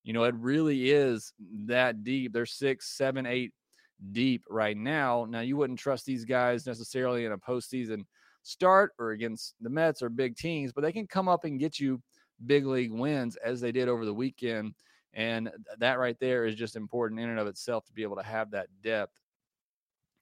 You 0.02 0.12
know, 0.12 0.24
it 0.24 0.34
really 0.34 0.90
is 0.90 1.32
that 1.66 2.02
deep. 2.02 2.32
They're 2.32 2.44
six, 2.44 2.96
seven, 2.96 3.24
eight 3.26 3.52
deep 4.12 4.44
right 4.50 4.76
now. 4.76 5.26
Now, 5.28 5.40
you 5.40 5.56
wouldn't 5.56 5.78
trust 5.78 6.04
these 6.04 6.24
guys 6.24 6.66
necessarily 6.66 7.24
in 7.24 7.32
a 7.32 7.38
postseason 7.38 8.02
start 8.42 8.92
or 8.98 9.12
against 9.12 9.54
the 9.60 9.70
Mets 9.70 10.02
or 10.02 10.08
big 10.08 10.36
teams, 10.36 10.72
but 10.72 10.82
they 10.82 10.92
can 10.92 11.06
come 11.06 11.28
up 11.28 11.44
and 11.44 11.60
get 11.60 11.78
you 11.78 12.02
big 12.46 12.66
league 12.66 12.92
wins 12.92 13.36
as 13.36 13.60
they 13.60 13.72
did 13.72 13.88
over 13.88 14.04
the 14.04 14.14
weekend. 14.14 14.74
And 15.12 15.50
that 15.78 15.98
right 15.98 16.18
there 16.18 16.44
is 16.44 16.54
just 16.54 16.76
important 16.76 17.20
in 17.20 17.28
and 17.28 17.38
of 17.38 17.46
itself 17.46 17.84
to 17.86 17.92
be 17.92 18.02
able 18.02 18.16
to 18.16 18.22
have 18.22 18.50
that 18.50 18.68
depth. 18.82 19.20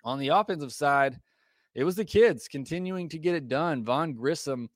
On 0.05 0.19
the 0.19 0.29
offensive 0.29 0.73
side, 0.73 1.19
it 1.75 1.85
was 1.85 1.97
the 1.97 2.05
kids 2.05 2.49
continuing 2.49 3.09
to 3.09 3.19
get 3.19 3.35
it 3.35 3.49
done. 3.49 3.85
Vaughn 3.85 4.12
Grissom, 4.12 4.69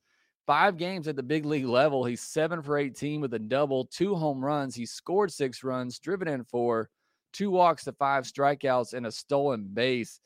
five 0.47 0.77
games 0.77 1.09
at 1.09 1.17
the 1.17 1.23
big 1.23 1.45
league 1.45 1.67
level. 1.67 2.05
He's 2.05 2.23
seven 2.23 2.63
for 2.63 2.79
18 2.79 3.21
with 3.21 3.35
a 3.35 3.39
double, 3.39 3.85
two 3.85 4.15
home 4.15 4.43
runs. 4.43 4.75
He 4.75 4.87
scored 4.87 5.33
six 5.33 5.63
runs, 5.63 5.99
driven 5.99 6.29
in 6.29 6.45
four, 6.45 6.89
two 7.33 7.51
walks 7.51 7.85
to 7.85 7.93
five 7.93 8.25
strikeouts, 8.25 8.95
and 8.95 9.07
a 9.07 9.13
stolen 9.13 9.69
base. 9.73 10.21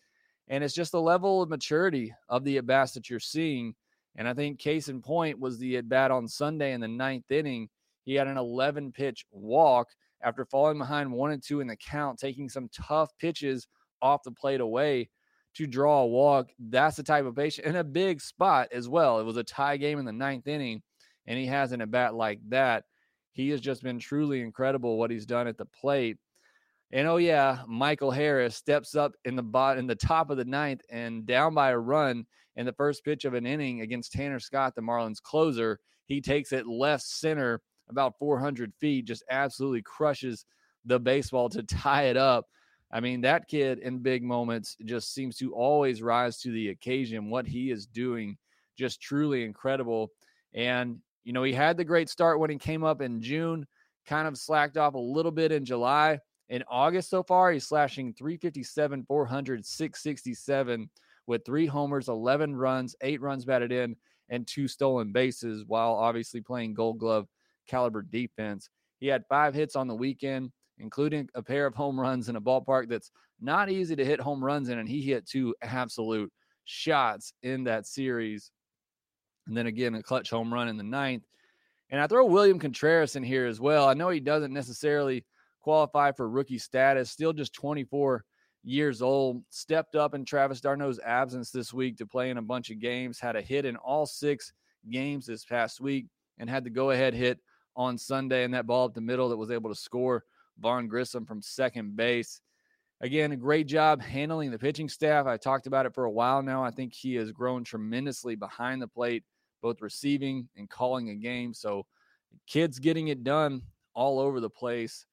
And 0.49 0.63
it's 0.63 0.75
just 0.75 0.93
the 0.93 1.01
level 1.01 1.43
of 1.43 1.49
maturity 1.49 2.15
of 2.29 2.45
the 2.45 2.59
at 2.59 2.67
bats 2.67 2.93
that 2.93 3.11
you're 3.11 3.19
seeing. 3.19 3.75
And 4.17 4.29
I 4.29 4.35
think 4.35 4.59
case 4.59 4.89
in 4.89 5.01
point 5.01 5.39
was 5.39 5.59
the 5.59 5.77
at 5.77 5.89
bat 5.89 6.11
on 6.11 6.29
Sunday 6.29 6.73
in 6.73 6.81
the 6.81 6.89
ninth 6.89 7.31
inning. 7.31 7.69
He 8.05 8.15
had 8.15 8.27
an 8.27 8.37
11 8.37 8.93
pitch 8.93 9.25
walk 9.31 9.89
after 10.23 10.45
falling 10.45 10.79
behind 10.79 11.11
one 11.11 11.31
and 11.31 11.43
two 11.43 11.61
in 11.61 11.67
the 11.67 11.77
count, 11.77 12.19
taking 12.19 12.49
some 12.49 12.69
tough 12.73 13.11
pitches 13.19 13.67
off 14.03 14.23
the 14.23 14.33
plate 14.33 14.61
away 14.61 15.09
to 15.55 15.67
draw 15.67 16.03
a 16.03 16.07
walk. 16.07 16.51
That's 16.59 16.97
the 16.97 17.03
type 17.03 17.25
of 17.25 17.37
patient 17.37 17.67
in 17.67 17.77
a 17.77 17.85
big 17.85 18.21
spot 18.21 18.69
as 18.73 18.89
well. 18.89 19.21
It 19.21 19.25
was 19.25 19.37
a 19.37 19.45
tie 19.45 19.77
game 19.77 19.99
in 19.99 20.05
the 20.05 20.13
ninth 20.13 20.47
inning, 20.47 20.83
and 21.27 21.39
he 21.39 21.47
has 21.47 21.73
an 21.73 21.81
at 21.81 21.91
bat 21.91 22.15
like 22.15 22.41
that. 22.49 22.85
He 23.33 23.51
has 23.51 23.61
just 23.61 23.83
been 23.83 23.99
truly 23.99 24.41
incredible 24.41 24.99
what 24.99 25.11
he's 25.11 25.27
done 25.27 25.47
at 25.47 25.57
the 25.57 25.67
plate. 25.67 26.19
And 26.93 27.07
oh 27.07 27.19
yeah, 27.19 27.63
Michael 27.69 28.11
Harris 28.11 28.57
steps 28.57 28.97
up 28.97 29.13
in 29.25 29.37
the 29.37 29.43
bot 29.43 29.79
in 29.79 29.87
the 29.87 29.95
top 29.95 30.31
of 30.31 30.37
the 30.37 30.45
ninth 30.45 30.83
and 30.91 31.25
down 31.25 31.55
by 31.55 31.71
a 31.71 31.79
run 31.79 32.27
in 32.61 32.67
the 32.67 32.73
first 32.75 33.03
pitch 33.07 33.25
of 33.25 33.33
an 33.33 33.47
inning 33.47 33.81
against 33.81 34.13
Tanner 34.13 34.39
Scott, 34.39 34.75
the 34.75 34.83
Marlins 34.83 35.23
closer. 35.23 35.81
He 36.05 36.21
takes 36.21 36.53
it 36.53 36.67
left 36.67 37.05
center 37.05 37.63
about 37.89 38.19
400 38.19 38.75
feet, 38.79 39.07
just 39.07 39.25
absolutely 39.31 39.81
crushes 39.81 40.45
the 40.85 41.01
baseball 41.01 41.49
to 41.49 41.63
tie 41.63 42.05
it 42.05 42.19
up. 42.19 42.47
I 42.93 43.01
mean, 43.01 43.23
that 43.23 43.49
kid 43.49 43.79
in 43.79 44.01
big 44.01 44.23
moments 44.23 44.77
just 44.85 45.15
seems 45.15 45.39
to 45.39 45.55
always 45.55 46.03
rise 46.03 46.39
to 46.41 46.51
the 46.51 46.69
occasion. 46.69 47.31
What 47.31 47.47
he 47.47 47.71
is 47.71 47.87
doing, 47.87 48.37
just 48.77 49.01
truly 49.01 49.45
incredible. 49.45 50.11
And, 50.53 50.99
you 51.25 51.33
know, 51.33 51.45
he 51.45 51.55
had 51.55 51.79
the 51.79 51.85
great 51.85 52.11
start 52.11 52.41
when 52.41 52.51
he 52.51 52.59
came 52.59 52.85
up 52.85 53.01
in 53.01 53.23
June, 53.23 53.67
kind 54.05 54.29
of 54.29 54.37
slacked 54.37 54.77
off 54.77 54.93
a 54.93 54.99
little 54.99 55.33
bit 55.33 55.51
in 55.51 55.65
July 55.65 56.19
in 56.51 56.65
August 56.69 57.09
so 57.09 57.23
far, 57.23 57.53
he's 57.53 57.67
slashing 57.67 58.13
357, 58.13 59.05
400, 59.05 59.65
667 59.65 60.91
with 61.31 61.45
three 61.45 61.67
homers, 61.67 62.09
11 62.09 62.57
runs, 62.57 62.97
eight 63.03 63.21
runs 63.21 63.45
batted 63.45 63.71
in, 63.71 63.95
and 64.31 64.49
two 64.49 64.67
stolen 64.67 65.13
bases 65.13 65.65
while 65.65 65.95
obviously 65.95 66.41
playing 66.41 66.75
gold 66.75 66.99
glove 66.99 67.29
caliber 67.69 68.03
defense. 68.03 68.69
He 68.99 69.07
had 69.07 69.25
five 69.29 69.55
hits 69.55 69.77
on 69.77 69.87
the 69.87 69.95
weekend, 69.95 70.51
including 70.79 71.29
a 71.37 71.43
pair 71.43 71.67
of 71.67 71.75
home 71.77 71.99
runs 71.99 72.29
in 72.29 72.35
a 72.35 72.41
ballpark 72.41 72.89
that's 72.89 73.13
not 73.41 73.71
easy 73.71 73.95
to 73.95 74.05
hit 74.05 74.21
home 74.21 74.45
runs 74.45 74.71
in. 74.71 74.81
And 74.81 74.89
he 74.89 75.03
hit 75.03 75.25
two 75.25 75.55
absolute 75.63 76.33
shots 76.65 77.33
in 77.45 77.63
that 77.63 77.87
series. 77.87 78.51
And 79.47 79.57
then 79.57 79.69
again, 79.69 79.95
a 79.95 80.03
clutch 80.03 80.31
home 80.31 80.53
run 80.53 80.67
in 80.67 80.77
the 80.77 80.83
ninth. 80.83 81.23
And 81.91 82.01
I 82.01 82.09
throw 82.09 82.27
William 82.27 82.59
Contreras 82.59 83.15
in 83.15 83.23
here 83.23 83.47
as 83.47 83.61
well. 83.61 83.89
I 83.89 83.95
know 83.95 84.09
he 84.09 84.19
doesn't 84.19 84.53
necessarily 84.53 85.25
qualify 85.61 86.11
for 86.11 86.29
rookie 86.29 86.59
status, 86.59 87.09
still 87.09 87.33
just 87.33 87.53
24 87.53 88.25
years 88.63 89.03
old. 89.03 89.43
Stepped 89.51 89.95
up 89.95 90.15
in 90.15 90.25
Travis 90.25 90.61
d'Arnaud's 90.61 91.01
absence 91.01 91.51
this 91.51 91.73
week 91.73 91.97
to 91.99 92.07
play 92.07 92.31
in 92.31 92.39
a 92.39 92.43
bunch 92.43 92.71
of 92.71 92.79
games, 92.79 93.19
had 93.19 93.37
a 93.37 93.43
hit 93.43 93.65
in 93.65 93.77
all 93.77 94.07
six 94.07 94.53
games 94.91 95.27
this 95.27 95.45
past 95.45 95.81
week, 95.81 96.07
and 96.39 96.49
had 96.49 96.65
the 96.65 96.71
go 96.71 96.91
ahead 96.91 97.15
hit 97.15 97.39
on 97.77 97.97
Sunday 97.97 98.45
and 98.45 98.53
that 98.55 98.67
ball 98.67 98.87
up 98.87 98.95
the 98.95 99.01
middle 99.01 99.29
that 99.29 99.37
was 99.37 99.51
able 99.51 99.71
to 99.71 99.77
score 99.77 100.25
Vaughn 100.59 100.89
Grissom 100.89 101.25
from 101.25 101.41
second 101.41 101.97
base. 101.97 102.41
Again, 103.01 103.33
a 103.33 103.37
great 103.37 103.67
job 103.67 104.03
handling 104.03 104.51
the 104.51 104.59
pitching 104.59 104.89
staff. 104.89 105.27
I 105.27 105.39
talked 105.39 105.67
about 105.67 105.87
it 105.87 105.95
for 105.95 106.05
a 106.05 106.11
while 106.11 106.43
now. 106.43 106.63
I 106.63 106.71
think 106.71 106.93
he 106.93 107.15
has 107.15 107.33
grown 107.33 107.65
tremendously 107.65 108.35
behind 108.35 108.83
the 108.83 108.89
plate, 108.89 109.25
both 109.63 109.81
receiving 109.81 110.49
and 110.57 110.69
calling 110.69 111.09
a 111.09 111.15
game. 111.15 111.55
So, 111.55 111.87
kids 112.47 112.79
getting 112.79 113.09
it 113.09 113.25
done 113.25 113.63
all 113.95 114.19
over 114.19 114.39
the 114.39 114.51
place. 114.51 115.07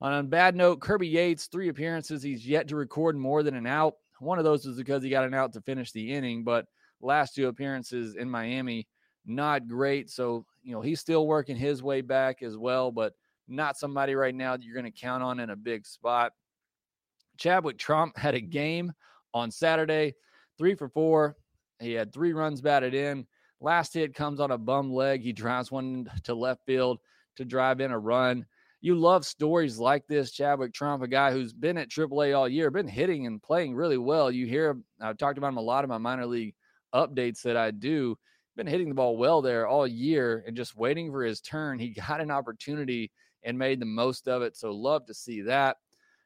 On 0.00 0.12
a 0.12 0.22
bad 0.22 0.54
note, 0.54 0.80
Kirby 0.80 1.08
Yates, 1.08 1.46
three 1.46 1.68
appearances. 1.68 2.22
He's 2.22 2.46
yet 2.46 2.68
to 2.68 2.76
record 2.76 3.16
more 3.16 3.42
than 3.42 3.56
an 3.56 3.66
out. 3.66 3.94
One 4.20 4.38
of 4.38 4.44
those 4.44 4.64
was 4.64 4.76
because 4.76 5.02
he 5.02 5.10
got 5.10 5.24
an 5.24 5.34
out 5.34 5.52
to 5.54 5.60
finish 5.60 5.92
the 5.92 6.12
inning, 6.12 6.44
but 6.44 6.66
last 7.00 7.34
two 7.34 7.48
appearances 7.48 8.14
in 8.16 8.30
Miami, 8.30 8.86
not 9.26 9.68
great. 9.68 10.10
So, 10.10 10.44
you 10.62 10.72
know, 10.72 10.80
he's 10.80 11.00
still 11.00 11.26
working 11.26 11.56
his 11.56 11.82
way 11.82 12.00
back 12.00 12.42
as 12.42 12.56
well, 12.56 12.90
but 12.90 13.14
not 13.48 13.76
somebody 13.76 14.14
right 14.14 14.34
now 14.34 14.56
that 14.56 14.64
you're 14.64 14.74
going 14.74 14.90
to 14.90 15.00
count 15.00 15.22
on 15.22 15.40
in 15.40 15.50
a 15.50 15.56
big 15.56 15.86
spot. 15.86 16.32
Chadwick 17.36 17.78
Tromp 17.78 18.16
had 18.16 18.34
a 18.34 18.40
game 18.40 18.92
on 19.34 19.50
Saturday, 19.50 20.14
three 20.58 20.74
for 20.74 20.88
four. 20.88 21.36
He 21.80 21.92
had 21.92 22.12
three 22.12 22.32
runs 22.32 22.60
batted 22.60 22.94
in. 22.94 23.26
Last 23.60 23.94
hit 23.94 24.14
comes 24.14 24.40
on 24.40 24.50
a 24.50 24.58
bum 24.58 24.92
leg. 24.92 25.22
He 25.22 25.32
drives 25.32 25.70
one 25.70 26.10
to 26.24 26.34
left 26.34 26.64
field 26.66 26.98
to 27.36 27.44
drive 27.44 27.80
in 27.80 27.92
a 27.92 27.98
run. 27.98 28.46
You 28.80 28.94
love 28.94 29.26
stories 29.26 29.78
like 29.78 30.06
this. 30.06 30.30
Chadwick 30.30 30.72
Tromp, 30.72 31.02
a 31.02 31.08
guy 31.08 31.32
who's 31.32 31.52
been 31.52 31.76
at 31.78 31.88
AAA 31.88 32.36
all 32.36 32.48
year, 32.48 32.70
been 32.70 32.86
hitting 32.86 33.26
and 33.26 33.42
playing 33.42 33.74
really 33.74 33.98
well. 33.98 34.30
You 34.30 34.46
hear, 34.46 34.78
I've 35.00 35.18
talked 35.18 35.38
about 35.38 35.48
him 35.48 35.56
a 35.56 35.62
lot 35.62 35.84
in 35.84 35.90
my 35.90 35.98
minor 35.98 36.26
league 36.26 36.54
updates 36.94 37.42
that 37.42 37.56
I 37.56 37.72
do. 37.72 38.16
Been 38.56 38.68
hitting 38.68 38.88
the 38.88 38.94
ball 38.94 39.16
well 39.16 39.42
there 39.42 39.66
all 39.66 39.86
year 39.86 40.44
and 40.46 40.56
just 40.56 40.76
waiting 40.76 41.10
for 41.10 41.24
his 41.24 41.40
turn. 41.40 41.78
He 41.78 41.90
got 42.08 42.20
an 42.20 42.30
opportunity 42.30 43.10
and 43.42 43.58
made 43.58 43.80
the 43.80 43.86
most 43.86 44.28
of 44.28 44.42
it. 44.42 44.56
So 44.56 44.70
love 44.70 45.06
to 45.06 45.14
see 45.14 45.42
that. 45.42 45.76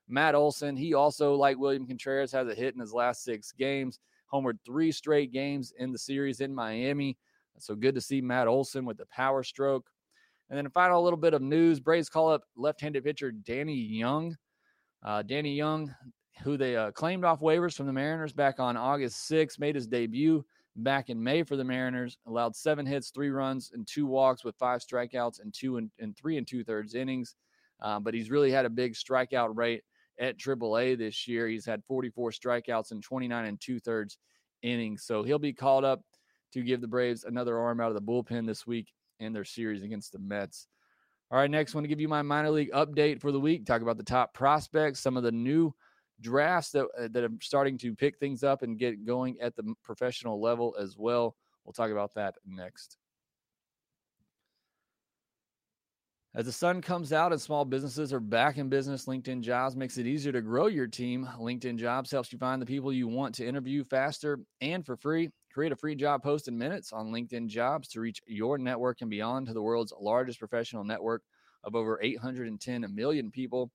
Matt 0.09 0.35
Olson, 0.35 0.77
he 0.77 0.93
also, 0.93 1.35
like 1.35 1.59
William 1.59 1.87
Contreras, 1.87 2.33
has 2.33 2.49
a 2.49 2.55
hit 2.55 2.75
in 2.75 2.81
his 2.81 2.93
last 2.93 3.23
six 3.23 3.53
games, 3.53 3.99
homered 4.33 4.59
three 4.67 4.93
straight 4.93 5.33
games 5.33 5.73
in 5.79 5.93
the 5.93 5.99
series 5.99 6.41
in 6.41 6.55
Miami. 6.55 7.17
So 7.59 7.75
good 7.75 7.95
to 7.95 8.01
see 8.01 8.21
Matt 8.21 8.49
Olson 8.49 8.85
with 8.85 8.99
the 8.99 9.07
power 9.07 9.43
stroke. 9.43 9.87
And 10.53 10.59
then 10.59 10.67
a 10.67 10.71
final 10.71 11.03
little 11.03 11.19
bit 11.19 11.33
of 11.33 11.41
news 11.41 11.81
Braves 11.81 12.11
call 12.11 12.31
up 12.31 12.43
left 12.57 12.79
handed 12.79 13.05
pitcher 13.05 13.33
Danny 13.33 13.73
Young. 13.73 14.37
Uh, 15.03 15.23
Danny 15.23 15.55
Young, 15.55 15.93
who 16.43 16.59
they 16.59 16.77
uh, 16.77 16.91
claimed 16.91 17.25
off 17.25 17.41
waivers 17.41 17.75
from 17.75 17.87
the 17.87 17.93
Mariners 17.95 18.35
back 18.35 18.61
on 18.61 18.77
August 18.77 19.31
6th, 19.31 19.59
made 19.59 19.75
his 19.75 19.87
debut 19.87 20.45
back 20.77 21.09
in 21.09 21.23
May 21.23 21.43
for 21.43 21.57
the 21.57 21.65
Mariners, 21.65 22.19
allowed 22.27 22.55
seven 22.55 22.85
hits, 22.85 23.09
three 23.09 23.31
runs, 23.31 23.71
and 23.73 23.87
two 23.87 24.05
walks 24.05 24.45
with 24.45 24.55
five 24.57 24.83
strikeouts 24.83 25.41
and 25.41 25.55
two 25.55 25.79
and, 25.79 25.91
and 25.99 26.15
three 26.19 26.37
and 26.37 26.47
two 26.47 26.63
thirds 26.63 26.95
innings. 26.95 27.35
Uh, 27.81 27.99
but 27.99 28.13
he's 28.13 28.31
really 28.31 28.51
had 28.51 28.67
a 28.67 28.71
big 28.71 28.93
strikeout 28.93 29.57
rate 29.57 29.85
at 30.21 30.37
AAA 30.37 30.99
this 30.99 31.27
year. 31.27 31.49
He's 31.49 31.65
had 31.65 31.83
44 31.89 32.31
strikeouts 32.31 32.91
and 32.91 33.03
29 33.03 33.47
and 33.47 33.59
two 33.59 33.81
thirds 33.81 34.19
innings. 34.61 35.05
So 35.05 35.23
he'll 35.23 35.39
be 35.39 35.55
called 35.55 35.87
up 35.87 36.03
to 36.53 36.61
give 36.61 36.83
the 36.83 36.89
Braves 36.89 37.25
another 37.25 37.59
arm 37.59 37.81
out 37.81 37.89
of 37.89 37.95
the 37.95 38.03
bullpen 38.03 38.47
this 38.47 38.67
week 38.67 38.93
in 39.23 39.33
their 39.33 39.45
series 39.45 39.83
against 39.83 40.13
the 40.13 40.19
Mets. 40.19 40.67
All 41.31 41.39
right, 41.39 41.51
next, 41.51 41.75
want 41.75 41.85
to 41.85 41.89
give 41.89 42.01
you 42.01 42.09
my 42.09 42.23
minor 42.23 42.51
league 42.51 42.73
update 42.73 43.21
for 43.21 43.33
the 43.33 43.41
week. 43.41 43.65
Talk 43.65 43.81
about 43.81 43.97
the 43.97 44.03
top 44.03 44.35
prospects, 44.35 45.01
some 45.01 45.17
of 45.17 45.23
the 45.23 45.33
new 45.33 45.75
drafts 46.21 46.71
that 46.73 46.85
uh, 46.99 47.09
that 47.11 47.25
are 47.25 47.33
starting 47.41 47.79
to 47.79 47.95
pick 47.95 48.19
things 48.19 48.45
up 48.45 48.63
and 48.63 48.79
get 48.79 49.07
going 49.07 49.41
at 49.41 49.57
the 49.57 49.75
professional 49.83 50.41
level 50.41 50.77
as 50.79 50.97
well. 50.97 51.37
We'll 51.65 51.73
talk 51.73 51.91
about 51.91 52.15
that 52.15 52.35
next. 52.47 52.99
As 56.35 56.47
the 56.47 56.53
sun 56.53 56.81
comes 56.81 57.13
out 57.13 57.33
and 57.33 57.41
small 57.41 57.67
businesses 57.67 58.11
are 58.13 58.21
back 58.21 58.57
in 58.57 58.71
business, 58.71 59.05
LinkedIn 59.05 59.43
Jobs 59.43 59.77
makes 59.77 59.99
it 59.99 60.07
easier 60.07 60.33
to 60.33 60.41
grow 60.41 60.67
your 60.67 60.87
team. 60.87 61.29
LinkedIn 61.39 61.77
Jobs 61.77 62.11
helps 62.11 62.33
you 62.33 62.39
find 62.39 62.61
the 62.61 62.67
people 62.67 62.91
you 62.91 63.07
want 63.07 63.35
to 63.35 63.47
interview 63.47 63.85
faster 63.85 64.39
and 64.63 64.85
for 64.85 64.97
free. 64.97 65.31
Create 65.53 65.73
a 65.73 65.77
free 65.77 65.95
job 65.95 66.23
post 66.23 66.49
in 66.49 66.57
minutes 66.57 66.95
on 66.95 67.13
LinkedIn 67.13 67.47
Jobs 67.47 67.87
to 67.89 68.01
reach 68.01 68.23
your 68.27 68.57
network 68.57 69.03
and 69.03 69.11
beyond 69.11 69.47
to 69.47 69.53
the 69.53 69.61
world's 69.61 69.93
largest 70.01 70.39
professional 70.39 70.83
network 70.83 71.23
of 71.63 71.75
over 71.75 72.01
810 72.03 72.87
million 72.95 73.31
people. 73.31 73.71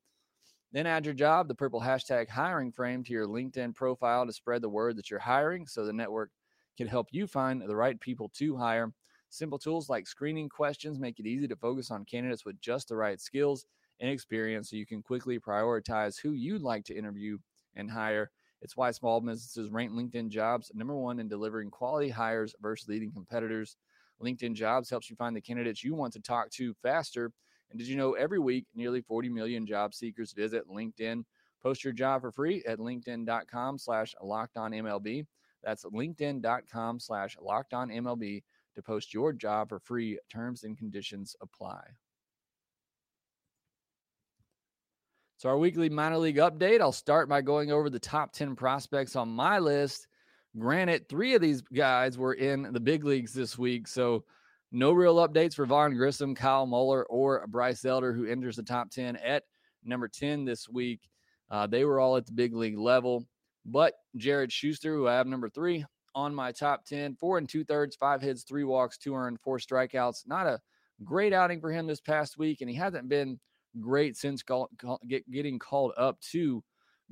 Then 0.72 0.88
add 0.88 1.06
your 1.06 1.14
job, 1.14 1.48
the 1.48 1.54
purple 1.54 1.80
hashtag 1.80 2.30
hiring 2.30 2.72
frame, 2.72 3.04
to 3.04 3.14
your 3.14 3.28
LinkedIn 3.28 3.76
profile 3.76 4.26
to 4.26 4.34
spread 4.34 4.64
the 4.64 4.70
word 4.70 4.98
that 4.98 5.12
you're 5.12 5.20
hiring 5.20 5.68
so 5.68 5.86
the 5.86 5.94
network 5.94 6.32
can 6.78 6.88
help 6.88 7.10
you 7.12 7.28
find 7.28 7.62
the 7.62 7.76
right 7.76 8.00
people 8.00 8.30
to 8.36 8.58
hire. 8.58 8.92
Simple 9.30 9.60
tools 9.60 9.88
like 9.88 10.08
screening 10.08 10.50
questions 10.50 11.00
make 11.00 11.20
it 11.20 11.28
easy 11.28 11.48
to 11.48 11.56
focus 11.56 11.92
on 11.92 12.06
candidates 12.06 12.44
with 12.44 12.60
just 12.60 12.88
the 12.90 12.96
right 12.96 13.22
skills 13.22 13.66
and 14.00 14.10
experience 14.10 14.72
so 14.72 14.78
you 14.78 14.86
can 14.88 15.04
quickly 15.04 15.38
prioritize 15.40 16.20
who 16.20 16.32
you'd 16.32 16.64
like 16.64 16.86
to 16.86 16.98
interview 16.98 17.38
and 17.76 17.92
hire. 17.92 18.32
It's 18.62 18.76
why 18.76 18.92
small 18.92 19.22
businesses 19.22 19.72
rank 19.72 19.92
LinkedIn 19.92 20.30
jobs 20.30 20.72
number 20.74 20.96
one 20.96 21.20
in 21.20 21.28
delivering 21.28 21.70
quality 21.70 22.10
hires 22.10 22.56
versus 22.62 22.88
leading 22.88 23.12
competitors. 23.12 23.78
LinkedIn 24.22 24.54
jobs 24.54 24.90
helps 24.90 25.10
you 25.10 25.16
find 25.16 25.36
the 25.36 25.42
candidates 25.42 25.84
you 25.84 25.94
want 25.94 26.14
to 26.14 26.20
talk 26.20 26.50
to 26.52 26.74
faster. 26.82 27.32
And 27.70 27.80
did 27.80 27.88
you 27.88 27.96
know 27.96 28.14
every 28.14 28.40
week 28.40 28.66
nearly 28.74 29.02
40 29.02 29.30
million 29.30 29.66
job 29.66 29.94
seekers 29.94 30.34
visit 30.34 30.68
LinkedIn? 30.68 31.24
Post 31.62 31.84
your 31.84 31.94
job 31.94 32.22
for 32.22 32.32
free 32.32 32.64
at 32.68 32.80
LinkedIn.com 32.80 33.78
slash 33.78 34.16
locked 34.22 34.58
on 34.58 34.72
MLB. 34.72 35.26
That's 35.64 35.86
LinkedIn.com 35.86 37.00
slash 37.00 37.36
locked 37.42 37.74
on 37.74 37.90
MLB 37.90 38.44
to 38.76 38.82
post 38.82 39.14
your 39.14 39.34
job 39.34 39.70
for 39.70 39.80
free. 39.80 40.20
Terms 40.32 40.64
and 40.64 40.78
conditions 40.78 41.36
apply. 41.42 41.82
So, 45.39 45.50
our 45.50 45.58
weekly 45.60 45.88
minor 45.88 46.17
league 46.17 46.38
update, 46.38 46.82
I'll 46.82 46.91
start 46.91 47.29
by 47.29 47.41
going 47.41 47.72
over 47.72 47.91
the 47.91 48.00
top 48.00 48.34
10 48.34 48.56
prospects 48.56 49.15
on 49.15 49.29
my 49.29 49.60
list. 49.60 50.08
Granted, 50.58 51.08
three 51.08 51.36
of 51.36 51.41
these 51.41 51.62
guys 51.62 52.17
were 52.17 52.34
in 52.34 52.74
the 52.74 52.79
big 52.79 53.03
leagues 53.03 53.34
this 53.34 53.56
week. 53.56 53.88
So, 53.88 54.25
no 54.72 54.91
real 54.94 55.17
updates 55.17 55.53
for 55.53 55.67
Vaughn 55.67 55.96
Grissom, 55.96 56.34
Kyle 56.34 56.65
Muller, 56.65 57.06
or 57.06 57.46
Bryce 57.46 57.86
Elder, 57.86 58.13
who 58.13 58.25
enters 58.25 58.56
the 58.56 58.63
top 58.63 58.89
10 58.89 59.15
at 59.17 59.44
number 59.86 60.08
10 60.08 60.44
this 60.44 60.67
week. 60.67 61.01
Uh, 61.51 61.67
they 61.67 61.86
were 61.86 62.00
all 62.00 62.17
at 62.17 62.25
the 62.25 62.32
big 62.32 62.56
league 62.56 62.79
level. 62.79 63.24
But 63.63 63.94
Jared 64.15 64.51
Schuster, 64.51 64.96
who 64.96 65.08
I 65.08 65.13
have 65.13 65.27
number 65.27 65.50
three, 65.50 65.86
on 66.15 66.34
my 66.34 66.51
top 66.51 66.84
10. 66.86 67.15
Four 67.15 67.38
and 67.38 67.48
two 67.48 67.63
thirds, 67.63 67.96
five 67.96 68.24
hits, 68.24 68.41
three 68.41 68.63
walks, 68.63 68.98
two 68.98 69.13
earned, 69.13 69.39
four 69.39 69.60
strikeouts. 69.60 70.27
Not 70.27 70.48
a 70.48 70.60
great 71.03 71.32
outing 71.32 71.62
for 71.62 71.72
him 71.72 71.86
this 71.86 72.01
past 72.01 72.39
week, 72.39 72.62
and 72.62 72.70
he 72.72 72.75
hasn't 72.75 73.08
been 73.08 73.39
great 73.80 74.18
since 74.18 74.44
call, 74.44 74.70
call, 74.78 75.00
get, 75.08 75.30
getting 75.30 75.60
called 75.60 75.94
up 75.98 76.20
to 76.32 76.64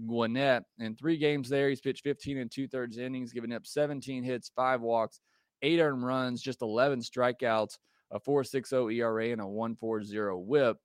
Gwinnett. 0.06 0.64
In 0.80 0.96
three 0.96 1.18
games 1.18 1.50
there, 1.50 1.70
he's 1.70 1.82
pitched 1.82 2.04
15 2.04 2.38
and 2.38 2.52
two 2.52 2.68
thirds 2.68 2.98
innings, 2.98 3.32
giving 3.32 3.54
up 3.54 3.66
17 3.66 4.24
hits, 4.24 4.52
five 4.56 4.82
walks, 4.82 5.20
eight 5.62 5.80
earned 5.80 6.06
runs, 6.06 6.42
just 6.42 6.62
11 6.62 7.00
strikeouts, 7.00 7.78
a 8.12 8.20
4.60 8.20 8.96
ERA, 8.96 9.32
and 9.32 9.42
a 9.42 9.46
1.40 9.46 10.46
WHIP. 10.46 10.78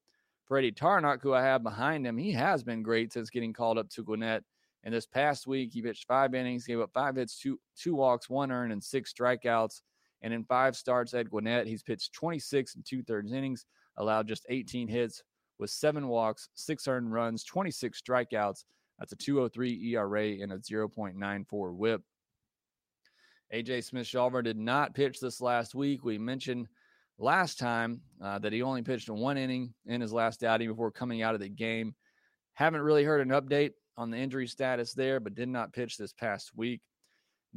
Freddy 0.46 0.72
Tarnok, 0.72 1.22
who 1.22 1.32
I 1.32 1.42
have 1.42 1.62
behind 1.62 2.06
him, 2.06 2.16
he 2.16 2.32
has 2.32 2.64
been 2.64 2.82
great 2.82 3.12
since 3.12 3.30
getting 3.30 3.52
called 3.52 3.78
up 3.78 3.88
to 3.90 4.02
Gwinnett. 4.02 4.42
And 4.82 4.94
this 4.94 5.06
past 5.06 5.46
week, 5.46 5.72
he 5.72 5.82
pitched 5.82 6.06
five 6.06 6.34
innings, 6.34 6.66
gave 6.66 6.80
up 6.80 6.90
five 6.92 7.16
hits, 7.16 7.38
two 7.38 7.60
two 7.76 7.94
walks, 7.94 8.30
one 8.30 8.50
earned, 8.50 8.72
and 8.72 8.82
six 8.82 9.12
strikeouts. 9.12 9.82
And 10.22 10.34
in 10.34 10.44
five 10.44 10.74
starts 10.74 11.14
at 11.14 11.30
Gwinnett, 11.30 11.66
he's 11.66 11.82
pitched 11.82 12.12
26 12.14 12.76
and 12.76 12.84
two 12.84 13.02
thirds 13.02 13.32
innings, 13.32 13.66
allowed 13.96 14.26
just 14.26 14.46
18 14.48 14.88
hits 14.88 15.22
with 15.60 15.70
seven 15.70 16.08
walks, 16.08 16.48
six 16.54 16.88
earned 16.88 17.12
runs, 17.12 17.44
26 17.44 18.00
strikeouts. 18.00 18.64
That's 18.98 19.12
a 19.12 19.16
203 19.16 19.94
ERA 19.94 20.42
and 20.42 20.52
a 20.52 20.58
0.94 20.58 21.74
whip. 21.76 22.02
AJ 23.54 23.84
Smith 23.84 24.06
Shawver 24.06 24.42
did 24.42 24.56
not 24.56 24.94
pitch 24.94 25.20
this 25.20 25.40
last 25.40 25.74
week. 25.74 26.04
We 26.04 26.18
mentioned 26.18 26.66
last 27.18 27.58
time 27.58 28.00
uh, 28.22 28.38
that 28.38 28.52
he 28.52 28.62
only 28.62 28.82
pitched 28.82 29.10
one 29.10 29.36
inning 29.36 29.74
in 29.86 30.00
his 30.00 30.12
last 30.12 30.42
outing 30.42 30.68
before 30.68 30.90
coming 30.90 31.22
out 31.22 31.34
of 31.34 31.40
the 31.40 31.48
game. 31.48 31.94
Haven't 32.54 32.82
really 32.82 33.04
heard 33.04 33.20
an 33.20 33.40
update 33.40 33.72
on 33.96 34.10
the 34.10 34.16
injury 34.16 34.46
status 34.46 34.94
there, 34.94 35.20
but 35.20 35.34
did 35.34 35.48
not 35.48 35.72
pitch 35.72 35.96
this 35.96 36.12
past 36.12 36.52
week. 36.56 36.80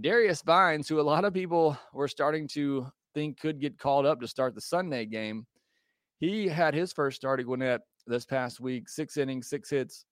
Darius 0.02 0.42
Vines, 0.42 0.90
who 0.90 1.00
a 1.00 1.02
lot 1.02 1.26
of 1.26 1.34
people 1.34 1.78
were 1.94 2.08
starting 2.08 2.48
to 2.50 2.88
think 3.14 3.40
could 3.40 3.62
get 3.62 3.78
called 3.78 4.06
up 4.06 4.20
to 4.22 4.28
start 4.28 4.56
the 4.56 4.62
Sunday 4.62 5.06
game, 5.06 5.46
he 6.20 6.48
had 6.48 6.74
his 6.74 6.92
first 6.92 7.18
start 7.18 7.40
at 7.40 7.46
Gwinnett 7.46 7.82
this 8.08 8.26
past 8.26 8.60
week. 8.60 8.90
Six 8.90 9.18
innings, 9.18 9.48
six 9.48 9.70
hits, 9.70 10.06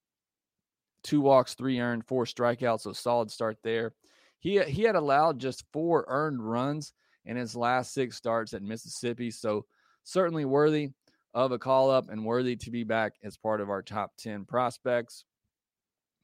two 1.03 1.21
walks, 1.21 1.53
three 1.53 1.79
earned, 1.79 2.05
four 2.05 2.25
strikeouts. 2.25 2.81
So 2.81 2.93
solid 2.93 3.31
start 3.31 3.57
there. 3.63 3.93
He 4.39 4.62
he 4.63 4.83
had 4.83 4.95
allowed 4.95 5.39
just 5.39 5.65
four 5.71 6.05
earned 6.07 6.48
runs 6.48 6.93
in 7.25 7.38
his 7.38 7.55
last 7.55 7.93
six 7.93 8.17
starts 8.17 8.53
at 8.53 8.63
Mississippi. 8.63 9.31
So 9.31 9.65
certainly 10.03 10.45
worthy 10.45 10.89
of 11.33 11.51
a 11.51 11.60
call 11.60 11.89
up 11.89 12.10
and 12.10 12.25
worthy 12.25 12.55
to 12.57 12.71
be 12.71 12.83
back 12.83 13.13
as 13.24 13.38
part 13.38 13.62
of 13.62 13.69
our 13.69 13.81
top 13.81 14.12
10 14.17 14.45
prospects. 14.45 15.25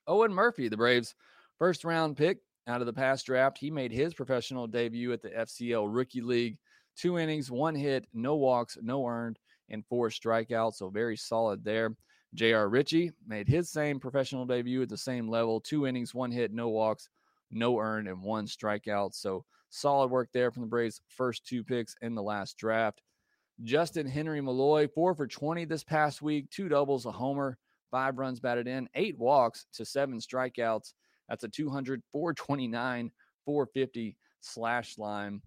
Owen 0.08 0.34
Murphy, 0.34 0.68
the 0.68 0.78
Braves' 0.78 1.16
first 1.58 1.84
round 1.84 2.18
pick 2.18 2.40
out 2.68 2.82
of 2.82 2.88
the 2.88 2.94
past 2.94 3.26
draft. 3.26 3.58
He 3.58 3.72
made 3.72 3.92
his 3.92 4.14
professional 4.14 4.68
debut 4.68 5.14
at 5.14 5.22
the 5.22 5.30
FCL 5.30 5.88
Rookie 5.90 6.22
League. 6.22 6.58
Two 6.98 7.18
innings, 7.18 7.52
one 7.52 7.76
hit, 7.76 8.08
no 8.14 8.36
walks, 8.36 8.78
no 8.82 9.06
earned, 9.06 9.38
and 9.70 9.86
four 9.86 10.10
strikeouts. 10.10 10.76
So 10.76 10.90
very 10.90 11.18
solid 11.18 11.64
there. 11.64 11.96
J.R. 12.34 12.70
Ritchie 12.70 13.12
made 13.26 13.48
his 13.48 13.70
same 13.70 14.00
professional 14.00 14.46
debut 14.46 14.82
at 14.82 14.90
the 14.90 14.98
same 14.98 15.28
level. 15.30 15.62
Two 15.62 15.88
innings, 15.88 16.14
one 16.14 16.32
hit, 16.32 16.52
no 16.52 16.70
walks, 16.70 17.10
no 17.52 17.80
earned, 17.80 18.08
and 18.08 18.22
one 18.22 18.46
strikeout. 18.46 19.14
So 19.14 19.46
solid 19.70 20.12
work 20.12 20.30
there 20.34 20.52
from 20.52 20.64
the 20.64 20.68
Braves' 20.68 21.02
first 21.08 21.48
two 21.48 21.64
picks 21.64 21.96
in 22.02 22.16
the 22.16 22.24
last 22.24 22.58
draft. 22.58 23.02
Justyn-Henry 23.64 24.42
Malloy, 24.42 24.88
four 24.88 25.16
for 25.16 25.26
20 25.26 25.66
this 25.66 25.84
past 25.84 26.22
week, 26.22 26.50
two 26.52 26.70
doubles, 26.70 27.06
a 27.06 27.12
homer, 27.12 27.58
five 27.90 28.18
runs 28.18 28.40
batted 28.40 28.68
in, 28.68 28.88
eight 28.94 29.18
walks 29.18 29.66
to 29.74 29.86
seven 29.86 30.20
strikeouts. 30.20 30.94
That's 31.28 31.44
a 31.44 31.50
200, 31.50 32.04
429, 32.12 33.12
450 33.46 34.18
slash 34.42 34.98
line. 34.98 35.42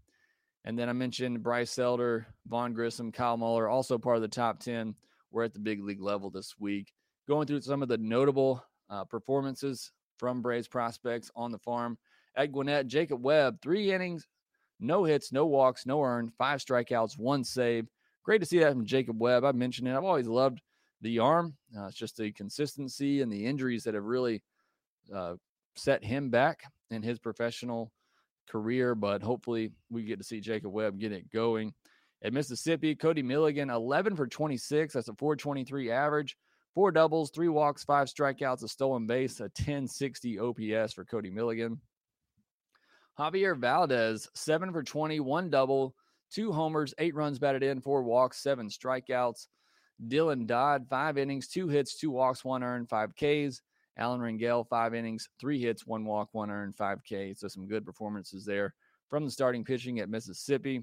And 0.64 0.78
then 0.78 0.88
I 0.88 0.92
mentioned 0.92 1.42
Bryce 1.42 1.78
Elder, 1.78 2.26
Vaughn 2.46 2.74
Grissom, 2.74 3.12
Kyle 3.12 3.36
Muller, 3.36 3.68
also 3.68 3.98
part 3.98 4.16
of 4.16 4.22
the 4.22 4.28
top 4.28 4.60
10. 4.60 4.94
We're 5.30 5.44
at 5.44 5.54
the 5.54 5.60
big 5.60 5.82
league 5.82 6.02
level 6.02 6.30
this 6.30 6.54
week. 6.58 6.92
Going 7.26 7.46
through 7.46 7.62
some 7.62 7.82
of 7.82 7.88
the 7.88 7.98
notable 7.98 8.64
uh, 8.90 9.04
performances 9.04 9.92
from 10.18 10.42
Braves 10.42 10.68
prospects 10.68 11.30
on 11.34 11.50
the 11.50 11.58
farm. 11.58 11.96
At 12.36 12.52
Gwinnett, 12.52 12.88
Jacob 12.88 13.22
Webb, 13.22 13.60
three 13.62 13.92
innings, 13.92 14.26
no 14.78 15.04
hits, 15.04 15.32
no 15.32 15.46
walks, 15.46 15.86
no 15.86 16.02
earned, 16.02 16.32
five 16.36 16.60
strikeouts, 16.60 17.18
one 17.18 17.42
save. 17.44 17.86
Great 18.24 18.40
to 18.40 18.46
see 18.46 18.58
that 18.58 18.72
from 18.72 18.84
Jacob 18.84 19.20
Webb. 19.20 19.44
I 19.44 19.52
mentioned 19.52 19.88
it. 19.88 19.96
I've 19.96 20.04
always 20.04 20.28
loved 20.28 20.60
the 21.00 21.18
arm. 21.18 21.56
Uh, 21.76 21.86
it's 21.86 21.96
just 21.96 22.16
the 22.16 22.32
consistency 22.32 23.22
and 23.22 23.32
the 23.32 23.46
injuries 23.46 23.84
that 23.84 23.94
have 23.94 24.04
really 24.04 24.42
uh, 25.14 25.34
set 25.74 26.04
him 26.04 26.30
back 26.30 26.62
in 26.90 27.02
his 27.02 27.18
professional 27.18 27.90
career. 28.50 28.94
But 28.94 29.22
hopefully, 29.22 29.72
we 29.90 30.04
get 30.04 30.18
to 30.18 30.24
see 30.24 30.40
Jacob 30.40 30.72
Webb 30.72 30.98
get 30.98 31.12
it 31.12 31.30
going. 31.30 31.72
At 32.22 32.32
Mississippi, 32.32 32.94
Cody 32.94 33.22
Milligan, 33.22 33.70
11 33.70 34.16
for 34.16 34.26
26. 34.26 34.94
That's 34.94 35.08
a 35.08 35.14
423 35.14 35.90
average. 35.90 36.36
Four 36.74 36.92
doubles, 36.92 37.30
three 37.30 37.48
walks, 37.48 37.82
five 37.82 38.08
strikeouts, 38.08 38.62
a 38.62 38.68
stolen 38.68 39.06
base, 39.06 39.40
a 39.40 39.44
1060 39.44 40.38
OPS 40.38 40.92
for 40.92 41.04
Cody 41.04 41.30
Milligan. 41.30 41.80
Javier 43.18 43.58
Valdez, 43.58 44.28
seven 44.34 44.72
for 44.72 44.82
20, 44.82 45.20
one 45.20 45.50
double, 45.50 45.94
two 46.30 46.52
homers, 46.52 46.94
eight 46.98 47.14
runs 47.14 47.38
batted 47.38 47.62
in, 47.62 47.80
four 47.80 48.02
walks, 48.02 48.38
seven 48.38 48.68
strikeouts. 48.68 49.46
Dylan 50.08 50.46
Dodd, 50.46 50.86
five 50.88 51.18
innings, 51.18 51.48
two 51.48 51.68
hits, 51.68 51.96
two 51.96 52.10
walks, 52.10 52.44
one 52.44 52.62
earned, 52.62 52.88
five 52.88 53.14
Ks. 53.14 53.60
Alan 53.96 54.20
Rangel, 54.20 54.66
five 54.68 54.94
innings, 54.94 55.28
three 55.38 55.60
hits, 55.60 55.86
one 55.86 56.04
walk, 56.04 56.28
one 56.32 56.50
earned, 56.50 56.76
five 56.76 57.02
K. 57.04 57.34
So 57.34 57.48
some 57.48 57.66
good 57.66 57.84
performances 57.84 58.44
there 58.44 58.74
from 59.08 59.24
the 59.24 59.30
starting 59.30 59.64
pitching 59.64 60.00
at 60.00 60.08
Mississippi. 60.08 60.82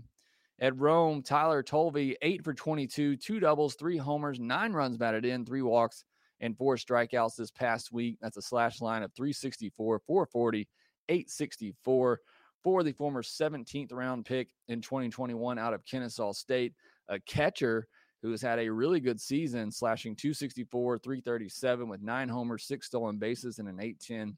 At 0.60 0.78
Rome, 0.78 1.22
Tyler 1.22 1.62
Tolve, 1.62 2.16
eight 2.22 2.44
for 2.44 2.54
22, 2.54 3.18
two 3.18 3.40
doubles, 3.40 3.76
three 3.76 3.98
homers, 3.98 4.40
nine 4.40 4.74
runs 4.74 4.98
batted 4.98 5.24
in, 5.24 5.46
three 5.46 5.62
walks, 5.62 6.04
and 6.40 6.58
four 6.58 6.76
strikeouts 6.76 7.36
this 7.36 7.52
past 7.52 7.92
week. 7.92 8.18
That's 8.22 8.38
a 8.38 8.42
slash 8.42 8.82
line 8.82 9.04
of 9.04 9.14
364, 9.14 10.00
440, 10.00 10.68
864 11.10 12.20
for 12.64 12.84
the 12.84 12.92
former 12.92 13.22
17th 13.22 13.94
round 13.94 14.26
pick 14.26 14.50
in 14.68 14.82
2021 14.82 15.60
out 15.60 15.74
of 15.74 15.86
Kennesaw 15.86 16.34
State, 16.34 16.74
a 17.08 17.20
catcher 17.20 17.88
who 18.21 18.31
has 18.31 18.41
had 18.41 18.59
a 18.59 18.69
really 18.69 19.00
good 19.00 19.21
season, 19.21 19.71
slashing 19.71 20.15
264, 20.15 21.00
337 21.00 21.88
with 21.88 22.01
nine 22.01 22.29
homers, 22.29 22.65
six 22.65 22.88
stolen 22.88 23.17
bases, 23.17 23.59
and 23.59 23.67
an 23.67 23.79
810 23.79 24.38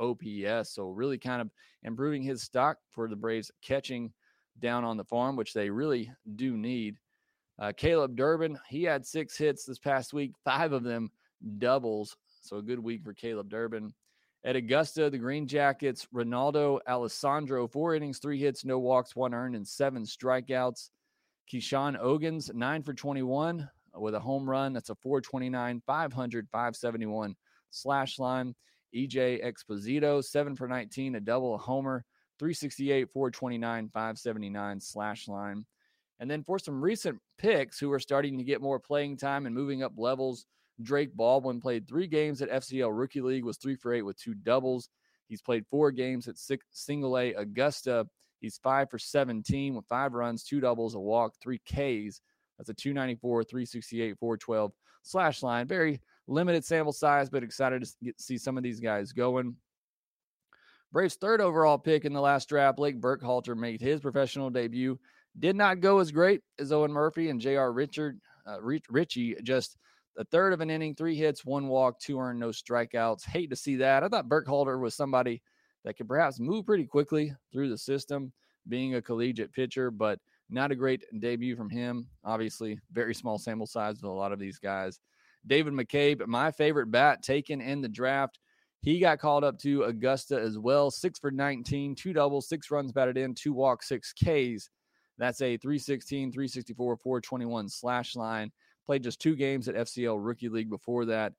OPS. 0.00 0.70
So, 0.70 0.88
really 0.88 1.18
kind 1.18 1.40
of 1.40 1.50
improving 1.82 2.22
his 2.22 2.42
stock 2.42 2.78
for 2.90 3.08
the 3.08 3.16
Braves 3.16 3.50
catching 3.62 4.12
down 4.58 4.84
on 4.84 4.96
the 4.96 5.04
farm, 5.04 5.36
which 5.36 5.52
they 5.52 5.70
really 5.70 6.10
do 6.36 6.56
need. 6.56 6.98
Uh, 7.58 7.72
Caleb 7.76 8.16
Durbin, 8.16 8.58
he 8.68 8.82
had 8.82 9.06
six 9.06 9.36
hits 9.36 9.64
this 9.64 9.78
past 9.78 10.12
week, 10.12 10.32
five 10.44 10.72
of 10.72 10.82
them 10.82 11.10
doubles. 11.58 12.16
So, 12.42 12.56
a 12.56 12.62
good 12.62 12.80
week 12.80 13.04
for 13.04 13.14
Caleb 13.14 13.48
Durbin. 13.48 13.92
At 14.42 14.56
Augusta, 14.56 15.10
the 15.10 15.18
Green 15.18 15.46
Jackets, 15.46 16.08
Ronaldo 16.14 16.80
Alessandro, 16.88 17.68
four 17.68 17.94
innings, 17.94 18.18
three 18.18 18.40
hits, 18.40 18.64
no 18.64 18.78
walks, 18.78 19.14
one 19.14 19.34
earned, 19.34 19.54
and 19.54 19.68
seven 19.68 20.04
strikeouts. 20.04 20.88
Keshawn 21.50 21.98
Ogans, 21.98 22.50
nine 22.54 22.82
for 22.82 22.94
21 22.94 23.68
with 23.96 24.14
a 24.14 24.20
home 24.20 24.48
run. 24.48 24.72
That's 24.72 24.90
a 24.90 24.94
429, 24.94 25.82
500, 25.84 26.48
571 26.50 27.36
slash 27.70 28.18
line. 28.18 28.54
EJ 28.94 29.44
Exposito, 29.44 30.22
seven 30.22 30.56
for 30.56 30.68
19, 30.68 31.14
a 31.14 31.20
double, 31.20 31.54
a 31.54 31.58
homer, 31.58 32.04
368, 32.38 33.10
429, 33.12 33.88
579 33.88 34.80
slash 34.80 35.28
line. 35.28 35.64
And 36.18 36.30
then 36.30 36.44
for 36.44 36.58
some 36.58 36.80
recent 36.80 37.18
picks 37.38 37.78
who 37.78 37.90
are 37.92 38.00
starting 38.00 38.38
to 38.38 38.44
get 38.44 38.60
more 38.60 38.78
playing 38.78 39.16
time 39.16 39.46
and 39.46 39.54
moving 39.54 39.82
up 39.82 39.92
levels, 39.96 40.46
Drake 40.82 41.14
Baldwin 41.14 41.60
played 41.60 41.88
three 41.88 42.06
games 42.06 42.42
at 42.42 42.50
FCL 42.50 42.96
Rookie 42.96 43.20
League, 43.20 43.44
was 43.44 43.58
three 43.58 43.76
for 43.76 43.92
eight 43.92 44.02
with 44.02 44.18
two 44.18 44.34
doubles. 44.34 44.88
He's 45.28 45.42
played 45.42 45.66
four 45.70 45.90
games 45.90 46.28
at 46.28 46.38
six, 46.38 46.66
single 46.72 47.16
A 47.16 47.32
Augusta. 47.34 48.06
He's 48.40 48.58
five 48.58 48.90
for 48.90 48.98
17 48.98 49.74
with 49.74 49.86
five 49.86 50.14
runs, 50.14 50.44
two 50.44 50.60
doubles, 50.60 50.94
a 50.94 50.98
walk, 50.98 51.34
three 51.42 51.58
Ks. 51.58 52.20
That's 52.58 52.70
a 52.70 52.74
294, 52.74 53.44
368, 53.44 54.18
412 54.18 54.72
slash 55.02 55.42
line. 55.42 55.66
Very 55.66 56.00
limited 56.26 56.64
sample 56.64 56.92
size, 56.92 57.28
but 57.30 57.42
excited 57.42 57.82
to 57.82 57.90
get, 58.02 58.20
see 58.20 58.38
some 58.38 58.56
of 58.56 58.62
these 58.62 58.80
guys 58.80 59.12
going. 59.12 59.56
Braves' 60.92 61.16
third 61.16 61.40
overall 61.40 61.78
pick 61.78 62.04
in 62.04 62.12
the 62.12 62.20
last 62.20 62.48
draft, 62.48 62.76
Blake 62.76 63.00
Burkhalter, 63.00 63.56
made 63.56 63.80
his 63.80 64.00
professional 64.00 64.50
debut. 64.50 64.98
Did 65.38 65.54
not 65.54 65.80
go 65.80 66.00
as 66.00 66.10
great 66.10 66.40
as 66.58 66.72
Owen 66.72 66.92
Murphy 66.92 67.30
and 67.30 67.40
J.R. 67.40 67.72
Richard 67.72 68.20
uh, 68.46 68.60
Ritchie. 68.60 69.36
Just 69.42 69.76
a 70.18 70.24
third 70.24 70.52
of 70.52 70.60
an 70.60 70.70
inning, 70.70 70.94
three 70.94 71.14
hits, 71.14 71.44
one 71.44 71.68
walk, 71.68 72.00
two 72.00 72.18
earned, 72.18 72.40
no 72.40 72.48
strikeouts. 72.48 73.24
Hate 73.24 73.50
to 73.50 73.56
see 73.56 73.76
that. 73.76 74.02
I 74.02 74.08
thought 74.08 74.28
Burkhalter 74.28 74.80
was 74.80 74.94
somebody 74.94 75.42
that 75.84 75.96
could 75.96 76.08
perhaps 76.08 76.40
move 76.40 76.66
pretty 76.66 76.84
quickly 76.84 77.34
through 77.52 77.68
the 77.68 77.78
system, 77.78 78.32
being 78.68 78.94
a 78.94 79.02
collegiate 79.02 79.52
pitcher, 79.52 79.90
but 79.90 80.18
not 80.50 80.70
a 80.72 80.76
great 80.76 81.04
debut 81.20 81.56
from 81.56 81.70
him. 81.70 82.06
Obviously, 82.24 82.78
very 82.92 83.14
small 83.14 83.38
sample 83.38 83.66
size 83.66 83.96
with 83.96 84.10
a 84.10 84.14
lot 84.14 84.32
of 84.32 84.38
these 84.38 84.58
guys. 84.58 85.00
David 85.46 85.72
McCabe, 85.72 86.26
my 86.26 86.50
favorite 86.50 86.90
bat 86.90 87.22
taken 87.22 87.60
in 87.60 87.80
the 87.80 87.88
draft. 87.88 88.38
He 88.82 88.98
got 88.98 89.18
called 89.18 89.44
up 89.44 89.58
to 89.60 89.84
Augusta 89.84 90.38
as 90.40 90.58
well. 90.58 90.90
Six 90.90 91.18
for 91.18 91.30
19, 91.30 91.94
two 91.94 92.12
doubles, 92.12 92.48
six 92.48 92.70
runs 92.70 92.92
batted 92.92 93.16
in, 93.16 93.34
two 93.34 93.52
walks, 93.52 93.88
six 93.88 94.12
Ks. 94.12 94.68
That's 95.18 95.42
a 95.42 95.58
316, 95.58 96.32
364, 96.32 96.96
421 96.96 97.68
slash 97.68 98.16
line. 98.16 98.50
Played 98.86 99.02
just 99.02 99.20
two 99.20 99.36
games 99.36 99.68
at 99.68 99.74
FCL 99.74 100.16
Rookie 100.18 100.48
League 100.48 100.70
before 100.70 101.04
that. 101.06 101.34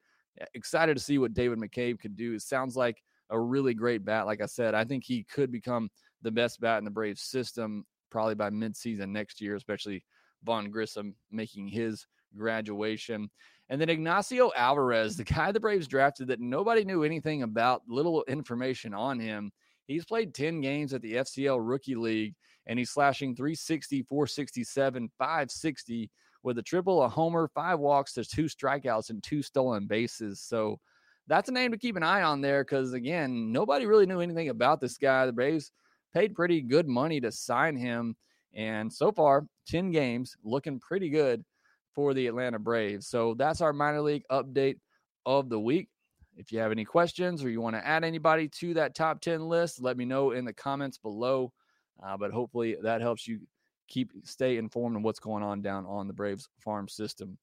Excited 0.54 0.96
to 0.96 1.04
see 1.04 1.18
what 1.18 1.34
David 1.34 1.60
McCabe 1.60 2.00
could 2.00 2.16
do. 2.16 2.36
It 2.36 2.44
sounds 2.44 2.76
like 2.76 3.02
a 3.32 3.40
really 3.40 3.74
great 3.74 4.06
bat. 4.06 4.26
Like 4.26 4.42
I 4.42 4.46
said, 4.46 4.76
I 4.76 4.84
think 4.84 5.04
he 5.04 5.24
could 5.24 5.52
become 5.52 5.90
the 6.22 6.32
best 6.32 6.62
bat 6.62 6.78
in 6.78 6.86
the 6.86 6.92
Braves 6.92 7.24
system 7.24 7.86
probably 8.12 8.36
by 8.36 8.50
midseason 8.50 9.10
next 9.10 9.42
year, 9.42 9.56
especially 9.56 10.04
Vaughn 10.44 10.70
Grissom 10.70 11.16
making 11.32 11.68
his 11.68 12.06
graduation. 12.38 13.30
And 13.70 13.80
then 13.80 13.90
Ignacio 13.90 14.52
Alvarez, 14.56 15.16
the 15.16 15.24
guy 15.24 15.52
the 15.52 15.60
Braves 15.60 15.88
drafted 15.88 16.28
that 16.28 16.42
nobody 16.42 16.84
knew 16.84 17.04
anything 17.04 17.44
about, 17.44 17.82
little 17.88 18.24
information 18.28 18.94
on 18.94 19.20
him. 19.20 19.52
He's 19.88 20.06
played 20.06 20.34
10 20.34 20.62
games 20.62 20.94
at 20.94 21.02
the 21.02 21.16
FCL 21.16 21.58
Rookie 21.62 21.96
League 21.96 22.36
and 22.68 22.78
he's 22.78 22.92
slashing 22.92 23.36
360, 23.36 24.04
467, 24.04 25.10
560 25.18 26.12
with 26.44 26.58
a 26.58 26.64
triple, 26.64 27.04
a 27.04 27.10
homer, 27.10 27.50
five 27.54 27.80
walks, 27.80 28.14
there's 28.14 28.28
two 28.28 28.46
strikeouts, 28.46 29.10
and 29.10 29.22
two 29.22 29.42
stolen 29.42 29.88
bases. 29.88 30.42
So 30.42 30.80
that's 31.32 31.48
a 31.48 31.54
name 31.54 31.72
to 31.72 31.78
keep 31.78 31.96
an 31.96 32.04
eye 32.04 32.24
on 32.24 32.42
there 32.42 32.62
because, 32.62 32.92
again, 32.92 33.54
nobody 33.54 33.86
really 33.86 34.06
knew 34.06 34.20
anything 34.20 34.50
about 34.50 34.82
this 34.82 34.98
guy. 34.98 35.26
The 35.26 35.32
Braves 35.32 35.72
paid 36.14 36.36
pretty 36.36 36.60
good 36.60 36.90
money 36.90 37.22
to 37.22 37.32
sign 37.32 37.78
him. 37.78 38.18
And 38.54 38.92
so 38.92 39.14
far, 39.14 39.46
10 39.68 39.92
games 39.92 40.36
looking 40.44 40.78
pretty 40.78 41.10
good 41.10 41.46
for 41.96 42.14
the 42.14 42.28
Atlanta 42.28 42.60
Braves. 42.60 43.08
So 43.08 43.34
that's 43.34 43.62
our 43.62 43.72
minor 43.72 44.02
league 44.02 44.26
update 44.30 44.76
of 45.26 45.48
the 45.48 45.58
week. 45.58 45.88
If 46.36 46.52
you 46.52 46.60
have 46.60 46.74
any 46.74 46.84
questions 46.84 47.46
or 47.46 47.50
you 47.50 47.62
want 47.62 47.78
to 47.78 47.88
add 47.88 48.04
anybody 48.04 48.50
to 48.60 48.74
that 48.74 48.94
top 48.94 49.22
10 49.22 49.48
list, 49.48 49.82
let 49.82 49.96
me 49.96 50.04
know 50.04 50.32
in 50.32 50.44
the 50.44 50.52
comments 50.52 50.98
below. 50.98 51.54
Uh, 52.04 52.18
but 52.18 52.32
hopefully 52.32 52.76
that 52.84 53.00
helps 53.00 53.26
you 53.26 53.40
keep 53.88 54.12
stay 54.26 54.58
informed 54.58 54.98
on 54.98 55.04
what's 55.04 55.20
going 55.20 55.44
on 55.44 55.62
down 55.62 55.86
on 55.86 56.08
the 56.08 56.14
Braves 56.14 56.50
farm 56.60 56.90
system. 56.90 57.38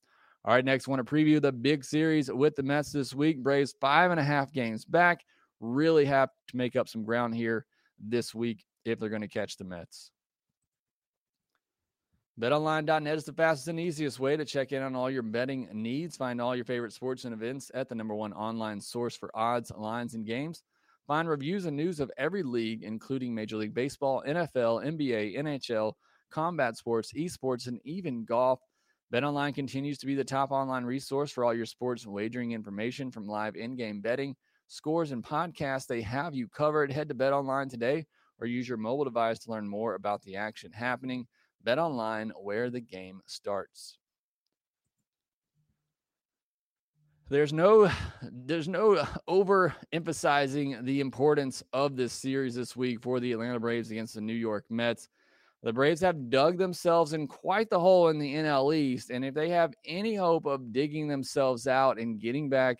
All 0.44 0.54
right, 0.54 0.64
next, 0.64 0.88
want 0.88 1.04
to 1.04 1.14
preview 1.14 1.42
the 1.42 1.52
big 1.52 1.84
series 1.84 2.30
with 2.30 2.56
the 2.56 2.62
Mets 2.62 2.92
this 2.92 3.14
week. 3.14 3.42
Braves 3.42 3.74
five 3.80 4.10
and 4.10 4.20
a 4.20 4.24
half 4.24 4.52
games 4.52 4.84
back. 4.84 5.24
Really 5.60 6.04
have 6.04 6.30
to 6.48 6.56
make 6.56 6.76
up 6.76 6.88
some 6.88 7.04
ground 7.04 7.34
here 7.34 7.66
this 7.98 8.34
week 8.34 8.64
if 8.84 8.98
they're 8.98 9.08
going 9.08 9.22
to 9.22 9.28
catch 9.28 9.56
the 9.56 9.64
Mets. 9.64 10.10
BetOnline.net 12.40 13.16
is 13.16 13.24
the 13.24 13.32
fastest 13.32 13.66
and 13.66 13.80
easiest 13.80 14.20
way 14.20 14.36
to 14.36 14.44
check 14.44 14.70
in 14.70 14.80
on 14.80 14.94
all 14.94 15.10
your 15.10 15.22
betting 15.22 15.68
needs. 15.72 16.16
Find 16.16 16.40
all 16.40 16.54
your 16.54 16.64
favorite 16.64 16.92
sports 16.92 17.24
and 17.24 17.34
events 17.34 17.68
at 17.74 17.88
the 17.88 17.96
number 17.96 18.14
one 18.14 18.32
online 18.32 18.80
source 18.80 19.16
for 19.16 19.36
odds, 19.36 19.72
lines, 19.76 20.14
and 20.14 20.24
games. 20.24 20.62
Find 21.08 21.28
reviews 21.28 21.66
and 21.66 21.76
news 21.76 21.98
of 21.98 22.12
every 22.16 22.44
league, 22.44 22.84
including 22.84 23.34
Major 23.34 23.56
League 23.56 23.74
Baseball, 23.74 24.22
NFL, 24.24 24.84
NBA, 24.86 25.36
NHL, 25.36 25.94
combat 26.30 26.76
sports, 26.76 27.12
esports, 27.12 27.66
and 27.66 27.80
even 27.84 28.24
golf. 28.24 28.60
BetOnline 29.12 29.54
continues 29.54 29.98
to 29.98 30.06
be 30.06 30.14
the 30.14 30.24
top 30.24 30.50
online 30.50 30.84
resource 30.84 31.30
for 31.30 31.44
all 31.44 31.54
your 31.54 31.66
sports 31.66 32.06
wagering 32.06 32.52
information 32.52 33.10
from 33.10 33.26
live 33.26 33.56
in-game 33.56 34.00
betting, 34.00 34.36
scores, 34.66 35.12
and 35.12 35.24
podcasts. 35.24 35.86
They 35.86 36.02
have 36.02 36.34
you 36.34 36.48
covered. 36.48 36.92
Head 36.92 37.08
to 37.08 37.14
BetOnline 37.14 37.70
today 37.70 38.06
or 38.38 38.46
use 38.46 38.68
your 38.68 38.78
mobile 38.78 39.04
device 39.04 39.38
to 39.40 39.50
learn 39.50 39.66
more 39.66 39.94
about 39.94 40.22
the 40.22 40.36
action 40.36 40.72
happening. 40.72 41.26
BetOnline, 41.66 42.30
where 42.42 42.70
the 42.70 42.80
game 42.80 43.20
starts. 43.26 43.98
there's 47.30 47.52
no 47.52 47.90
there's 48.22 48.68
no 48.68 49.06
overemphasizing 49.28 50.84
the 50.84 51.00
importance 51.00 51.62
of 51.72 51.96
this 51.96 52.12
series 52.12 52.54
this 52.54 52.74
week 52.76 53.02
for 53.02 53.20
the 53.20 53.32
Atlanta 53.32 53.60
Braves 53.60 53.90
against 53.90 54.14
the 54.14 54.20
New 54.20 54.34
York 54.34 54.64
Mets. 54.70 55.08
The 55.62 55.72
Braves 55.72 56.00
have 56.02 56.30
dug 56.30 56.56
themselves 56.56 57.12
in 57.12 57.26
quite 57.26 57.68
the 57.68 57.80
hole 57.80 58.08
in 58.08 58.18
the 58.18 58.34
NL 58.34 58.74
East, 58.74 59.10
and 59.10 59.24
if 59.24 59.34
they 59.34 59.48
have 59.48 59.74
any 59.84 60.14
hope 60.14 60.46
of 60.46 60.72
digging 60.72 61.08
themselves 61.08 61.66
out 61.66 61.98
and 61.98 62.20
getting 62.20 62.48
back 62.48 62.78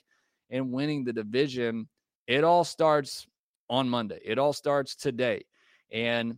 and 0.51 0.73
winning 0.73 1.05
the 1.05 1.12
division, 1.12 1.88
it 2.29 2.45
all 2.45 2.62
starts 2.62 3.27
on 3.69 3.88
Monday. 3.88 4.21
It 4.25 4.38
all 4.38 4.53
starts 4.53 4.95
today. 4.95 5.45
And 5.91 6.37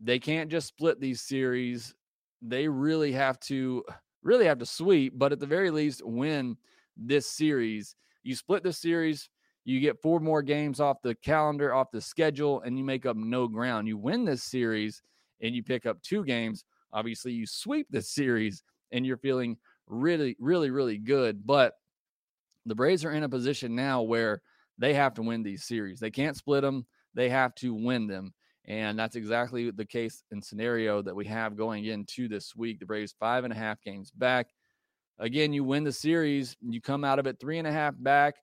they 0.00 0.18
can't 0.18 0.50
just 0.50 0.68
split 0.68 1.00
these 1.00 1.22
series. 1.22 1.94
They 2.42 2.68
really 2.68 3.12
have 3.12 3.40
to 3.40 3.84
really 4.22 4.44
have 4.44 4.58
to 4.58 4.66
sweep, 4.66 5.14
but 5.16 5.32
at 5.32 5.40
the 5.40 5.46
very 5.46 5.70
least 5.70 6.04
win 6.04 6.56
this 6.96 7.26
series. 7.26 7.96
You 8.24 8.34
split 8.34 8.62
the 8.62 8.72
series, 8.72 9.30
you 9.64 9.80
get 9.80 10.02
four 10.02 10.20
more 10.20 10.42
games 10.42 10.80
off 10.80 11.02
the 11.02 11.14
calendar, 11.14 11.72
off 11.72 11.90
the 11.90 12.00
schedule, 12.00 12.60
and 12.60 12.76
you 12.76 12.84
make 12.84 13.06
up 13.06 13.16
no 13.16 13.48
ground. 13.48 13.88
You 13.88 13.96
win 13.96 14.24
this 14.24 14.42
series 14.42 15.02
and 15.40 15.54
you 15.54 15.62
pick 15.62 15.86
up 15.86 16.02
two 16.02 16.24
games. 16.24 16.64
Obviously, 16.92 17.32
you 17.32 17.46
sweep 17.46 17.86
the 17.90 18.02
series 18.02 18.62
and 18.92 19.04
you're 19.06 19.18
feeling 19.18 19.56
really, 19.86 20.36
really, 20.38 20.70
really 20.70 20.98
good. 20.98 21.46
But 21.46 21.74
the 22.66 22.74
Braves 22.74 23.04
are 23.04 23.12
in 23.12 23.22
a 23.22 23.28
position 23.28 23.74
now 23.74 24.02
where 24.02 24.42
they 24.78 24.94
have 24.94 25.14
to 25.14 25.22
win 25.22 25.42
these 25.42 25.64
series. 25.64 26.00
They 26.00 26.10
can't 26.10 26.36
split 26.36 26.62
them, 26.62 26.86
they 27.14 27.28
have 27.28 27.54
to 27.56 27.74
win 27.74 28.06
them. 28.06 28.32
And 28.66 28.98
that's 28.98 29.16
exactly 29.16 29.70
the 29.70 29.84
case 29.84 30.22
and 30.30 30.44
scenario 30.44 31.00
that 31.00 31.16
we 31.16 31.24
have 31.24 31.56
going 31.56 31.86
into 31.86 32.28
this 32.28 32.54
week. 32.54 32.78
The 32.78 32.86
Braves 32.86 33.14
five 33.18 33.44
and 33.44 33.52
a 33.52 33.56
half 33.56 33.80
games 33.80 34.10
back. 34.10 34.48
Again, 35.18 35.52
you 35.52 35.64
win 35.64 35.84
the 35.84 35.92
series, 35.92 36.56
you 36.60 36.80
come 36.80 37.02
out 37.02 37.18
of 37.18 37.26
it 37.26 37.40
three 37.40 37.58
and 37.58 37.66
a 37.66 37.72
half 37.72 37.94
back. 37.98 38.36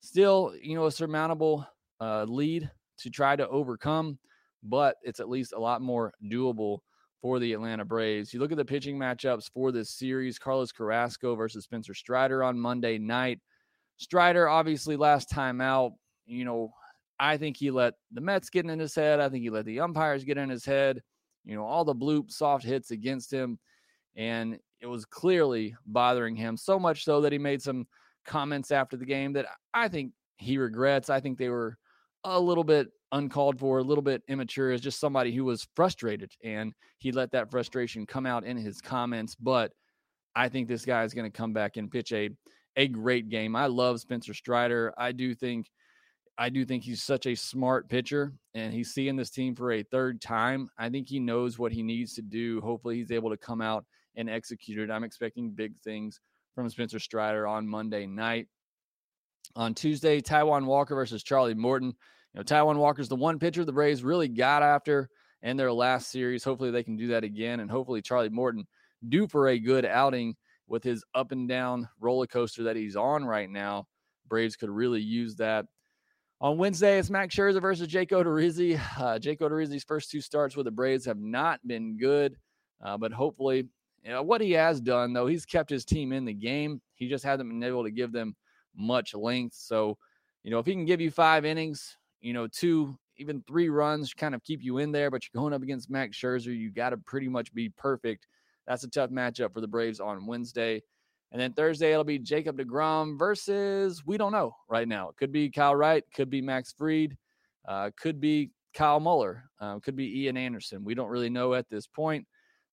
Still, 0.00 0.54
you 0.62 0.74
know, 0.74 0.86
a 0.86 0.92
surmountable 0.92 1.66
uh, 2.00 2.24
lead 2.24 2.70
to 2.98 3.10
try 3.10 3.34
to 3.34 3.48
overcome, 3.48 4.18
but 4.64 4.96
it's 5.02 5.20
at 5.20 5.28
least 5.28 5.52
a 5.52 5.60
lot 5.60 5.82
more 5.82 6.12
doable 6.24 6.78
for 7.20 7.38
the 7.38 7.52
Atlanta 7.52 7.84
Braves. 7.84 8.34
You 8.34 8.40
look 8.40 8.50
at 8.50 8.58
the 8.58 8.64
pitching 8.64 8.98
matchups 8.98 9.50
for 9.52 9.72
this 9.72 9.90
series 9.90 10.38
Carlos 10.38 10.72
Carrasco 10.72 11.34
versus 11.34 11.64
Spencer 11.64 11.94
Strider 11.94 12.42
on 12.42 12.58
Monday 12.58 12.98
night. 12.98 13.40
Strider, 13.96 14.48
obviously, 14.48 14.96
last 14.96 15.30
time 15.30 15.60
out, 15.60 15.92
you 16.26 16.44
know, 16.44 16.72
I 17.18 17.36
think 17.36 17.56
he 17.56 17.70
let 17.70 17.94
the 18.12 18.20
Mets 18.20 18.50
get 18.50 18.66
in 18.66 18.78
his 18.78 18.94
head. 18.94 19.20
I 19.20 19.28
think 19.28 19.42
he 19.42 19.50
let 19.50 19.66
the 19.66 19.80
umpires 19.80 20.24
get 20.24 20.38
in 20.38 20.48
his 20.48 20.64
head. 20.64 21.00
You 21.44 21.54
know, 21.54 21.64
all 21.64 21.84
the 21.84 21.94
bloop 21.94 22.30
soft 22.30 22.64
hits 22.64 22.90
against 22.90 23.32
him. 23.32 23.58
And 24.16 24.58
it 24.80 24.86
was 24.86 25.04
clearly 25.04 25.74
bothering 25.86 26.36
him 26.36 26.56
so 26.56 26.78
much 26.78 27.04
so 27.04 27.20
that 27.20 27.32
he 27.32 27.38
made 27.38 27.62
some 27.62 27.86
comments 28.26 28.70
after 28.70 28.96
the 28.96 29.06
game 29.06 29.32
that 29.34 29.46
I 29.72 29.88
think 29.88 30.12
he 30.36 30.58
regrets. 30.58 31.10
I 31.10 31.20
think 31.20 31.38
they 31.38 31.48
were 31.48 31.78
a 32.24 32.40
little 32.40 32.64
bit 32.64 32.88
uncalled 33.12 33.58
for, 33.60 33.78
a 33.78 33.82
little 33.82 34.02
bit 34.02 34.22
immature 34.28 34.72
as 34.72 34.80
just 34.80 34.98
somebody 34.98 35.32
who 35.32 35.44
was 35.44 35.66
frustrated. 35.76 36.32
And 36.42 36.72
he 36.98 37.12
let 37.12 37.32
that 37.32 37.50
frustration 37.50 38.06
come 38.06 38.26
out 38.26 38.44
in 38.44 38.56
his 38.56 38.80
comments. 38.80 39.34
But 39.34 39.72
I 40.34 40.48
think 40.48 40.68
this 40.68 40.84
guy 40.84 41.04
is 41.04 41.14
going 41.14 41.30
to 41.30 41.36
come 41.36 41.52
back 41.52 41.76
and 41.76 41.90
pitch 41.90 42.12
a 42.12 42.30
a 42.76 42.88
great 42.88 43.28
game. 43.28 43.54
I 43.54 43.66
love 43.66 44.00
Spencer 44.00 44.34
Strider. 44.34 44.92
I 44.98 45.12
do 45.12 45.34
think 45.34 45.70
I 46.36 46.48
do 46.48 46.64
think 46.64 46.82
he's 46.82 47.02
such 47.02 47.26
a 47.26 47.36
smart 47.36 47.88
pitcher 47.88 48.32
and 48.54 48.72
he's 48.72 48.92
seeing 48.92 49.14
this 49.14 49.30
team 49.30 49.54
for 49.54 49.70
a 49.70 49.84
third 49.84 50.20
time. 50.20 50.68
I 50.76 50.88
think 50.88 51.08
he 51.08 51.20
knows 51.20 51.58
what 51.58 51.70
he 51.70 51.84
needs 51.84 52.14
to 52.14 52.22
do. 52.22 52.60
Hopefully 52.60 52.96
he's 52.96 53.12
able 53.12 53.30
to 53.30 53.36
come 53.36 53.60
out 53.60 53.84
and 54.16 54.28
execute 54.28 54.78
it. 54.78 54.90
I'm 54.90 55.04
expecting 55.04 55.50
big 55.50 55.74
things 55.84 56.20
from 56.56 56.68
Spencer 56.68 56.98
Strider 56.98 57.46
on 57.46 57.68
Monday 57.68 58.06
night. 58.06 58.48
On 59.56 59.74
Tuesday, 59.74 60.20
Taijuan 60.20 60.64
Walker 60.64 60.94
versus 60.94 61.22
Charlie 61.22 61.54
Morton. 61.54 61.88
You 62.32 62.40
know, 62.40 62.42
Taijuan 62.42 62.76
Walker's 62.76 63.08
the 63.08 63.16
one 63.16 63.38
pitcher 63.38 63.64
the 63.64 63.72
Braves 63.72 64.02
really 64.02 64.28
got 64.28 64.62
after 64.62 65.08
in 65.42 65.56
their 65.56 65.72
last 65.72 66.10
series. 66.10 66.42
Hopefully 66.42 66.70
they 66.70 66.82
can 66.82 66.96
do 66.96 67.08
that 67.08 67.24
again. 67.24 67.60
And 67.60 67.70
hopefully 67.70 68.02
Charlie 68.02 68.30
Morton 68.30 68.66
due 69.08 69.28
for 69.28 69.48
a 69.48 69.58
good 69.58 69.84
outing 69.84 70.34
with 70.66 70.82
his 70.82 71.04
up 71.14 71.32
and 71.32 71.48
down 71.48 71.88
roller 72.00 72.26
coaster 72.26 72.64
that 72.64 72.76
he's 72.76 72.96
on 72.96 73.24
right 73.24 73.50
now. 73.50 73.86
Braves 74.28 74.56
could 74.56 74.70
really 74.70 75.00
use 75.00 75.36
that. 75.36 75.66
On 76.40 76.58
Wednesday, 76.58 76.98
it's 76.98 77.10
Max 77.10 77.34
Scherzer 77.34 77.60
versus 77.60 77.88
Jake 77.88 78.10
Odorizzi. 78.10 78.80
Uh, 78.98 79.18
Jake 79.18 79.40
Odorizzi's 79.40 79.84
first 79.84 80.10
two 80.10 80.20
starts 80.20 80.56
with 80.56 80.64
the 80.64 80.70
Braves 80.70 81.04
have 81.04 81.18
not 81.18 81.60
been 81.66 81.98
good, 81.98 82.36
uh, 82.82 82.96
but 82.96 83.12
hopefully, 83.12 83.68
you 84.02 84.10
know, 84.10 84.22
what 84.22 84.40
he 84.40 84.52
has 84.52 84.80
done, 84.80 85.12
though, 85.12 85.26
he's 85.26 85.44
kept 85.44 85.68
his 85.68 85.84
team 85.84 86.12
in 86.12 86.24
the 86.24 86.32
game. 86.32 86.80
He 86.94 87.08
just 87.08 87.24
hasn't 87.24 87.48
been 87.48 87.62
able 87.62 87.84
to 87.84 87.90
give 87.90 88.12
them 88.12 88.34
much 88.76 89.14
length. 89.14 89.56
So, 89.56 89.98
you 90.42 90.50
know, 90.50 90.58
if 90.58 90.66
he 90.66 90.72
can 90.72 90.84
give 90.84 91.00
you 91.00 91.10
five 91.10 91.44
innings, 91.44 91.96
you 92.20 92.32
know, 92.32 92.46
two, 92.46 92.96
even 93.16 93.42
three 93.46 93.68
runs, 93.68 94.12
kind 94.12 94.34
of 94.34 94.42
keep 94.42 94.62
you 94.62 94.78
in 94.78 94.92
there, 94.92 95.10
but 95.10 95.22
you're 95.22 95.40
going 95.40 95.54
up 95.54 95.62
against 95.62 95.90
Max 95.90 96.18
Scherzer, 96.18 96.56
you 96.56 96.70
got 96.70 96.90
to 96.90 96.96
pretty 96.96 97.28
much 97.28 97.52
be 97.54 97.68
perfect 97.70 98.26
that's 98.66 98.84
a 98.84 98.88
tough 98.88 99.10
matchup 99.10 99.52
for 99.52 99.60
the 99.60 99.68
Braves 99.68 100.00
on 100.00 100.26
Wednesday. 100.26 100.82
And 101.32 101.40
then 101.40 101.52
Thursday, 101.52 101.92
it'll 101.92 102.04
be 102.04 102.18
Jacob 102.18 102.58
DeGrom 102.58 103.18
versus, 103.18 104.04
we 104.06 104.16
don't 104.16 104.32
know 104.32 104.54
right 104.68 104.86
now. 104.86 105.08
It 105.08 105.16
could 105.16 105.32
be 105.32 105.50
Kyle 105.50 105.74
Wright, 105.74 106.04
could 106.14 106.30
be 106.30 106.40
Max 106.40 106.72
Fried, 106.72 107.16
uh, 107.66 107.90
could 108.00 108.20
be 108.20 108.52
Kyle 108.72 109.00
Muller, 109.00 109.44
uh, 109.60 109.80
could 109.80 109.96
be 109.96 110.22
Ian 110.22 110.36
Anderson. 110.36 110.84
We 110.84 110.94
don't 110.94 111.08
really 111.08 111.30
know 111.30 111.54
at 111.54 111.68
this 111.68 111.86
point, 111.86 112.26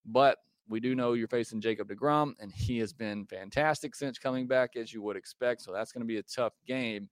but 0.06 0.38
we 0.68 0.80
do 0.80 0.96
know 0.96 1.14
you're 1.14 1.28
facing 1.28 1.62
Jacob 1.62 1.90
DeGrom, 1.90 2.34
and 2.40 2.52
he 2.52 2.78
has 2.80 2.94
been 2.94 3.26
fantastic 3.26 3.96
since 3.96 4.18
coming 4.18 4.48
back, 4.48 4.76
as 4.76 4.94
you 4.94 5.02
would 5.02 5.18
expect. 5.18 5.62
So 5.62 5.72
that's 5.72 5.92
going 5.92 6.02
to 6.02 6.08
be 6.08 6.18
a 6.18 6.24
tough 6.24 6.54
game. 6.66 7.10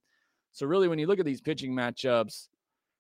So, 0.51 0.65
really, 0.65 0.87
when 0.87 0.99
you 0.99 1.07
look 1.07 1.19
at 1.19 1.25
these 1.25 1.41
pitching 1.41 1.73
matchups, 1.73 2.47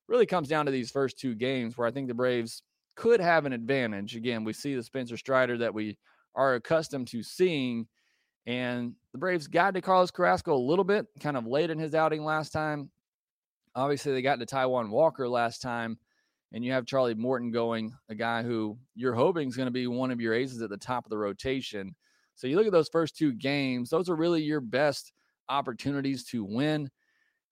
really 0.07 0.25
comes 0.25 0.49
down 0.49 0.65
to 0.65 0.71
these 0.71 0.91
first 0.91 1.17
two 1.17 1.35
games 1.35 1.77
where 1.77 1.87
I 1.87 1.91
think 1.91 2.07
the 2.07 2.13
Braves 2.13 2.63
could 2.95 3.19
have 3.19 3.45
an 3.45 3.53
advantage. 3.53 4.15
Again, 4.15 4.43
we 4.43 4.53
see 4.53 4.75
the 4.75 4.83
Spencer 4.83 5.17
Strider 5.17 5.57
that 5.59 5.73
we 5.73 5.97
are 6.35 6.55
accustomed 6.55 7.07
to 7.07 7.23
seeing. 7.23 7.87
And 8.45 8.93
the 9.11 9.19
Braves 9.19 9.47
got 9.47 9.73
to 9.75 9.81
Carlos 9.81 10.11
Carrasco 10.11 10.55
a 10.55 10.57
little 10.57 10.83
bit, 10.83 11.05
kind 11.19 11.37
of 11.37 11.45
late 11.45 11.69
in 11.69 11.79
his 11.79 11.95
outing 11.95 12.23
last 12.23 12.51
time. 12.51 12.89
Obviously, 13.75 14.11
they 14.11 14.21
got 14.21 14.39
to 14.39 14.45
Taijuan 14.45 14.89
Walker 14.89 15.29
last 15.29 15.61
time. 15.61 15.97
And 16.51 16.65
you 16.65 16.71
have 16.71 16.85
Charlie 16.85 17.13
Morton 17.13 17.51
going, 17.51 17.93
a 18.09 18.15
guy 18.15 18.41
who 18.41 18.77
you're 18.95 19.13
hoping 19.13 19.47
is 19.47 19.55
going 19.55 19.67
to 19.67 19.71
be 19.71 19.87
one 19.87 20.09
of 20.09 20.19
your 20.19 20.33
aces 20.33 20.61
at 20.61 20.69
the 20.69 20.77
top 20.77 21.05
of 21.05 21.11
the 21.11 21.17
rotation. 21.17 21.95
So 22.35 22.47
you 22.47 22.55
look 22.55 22.65
at 22.65 22.71
those 22.71 22.89
first 22.89 23.15
two 23.15 23.33
games, 23.33 23.89
those 23.89 24.09
are 24.09 24.15
really 24.15 24.41
your 24.41 24.61
best 24.61 25.13
opportunities 25.49 26.23
to 26.25 26.43
win. 26.43 26.89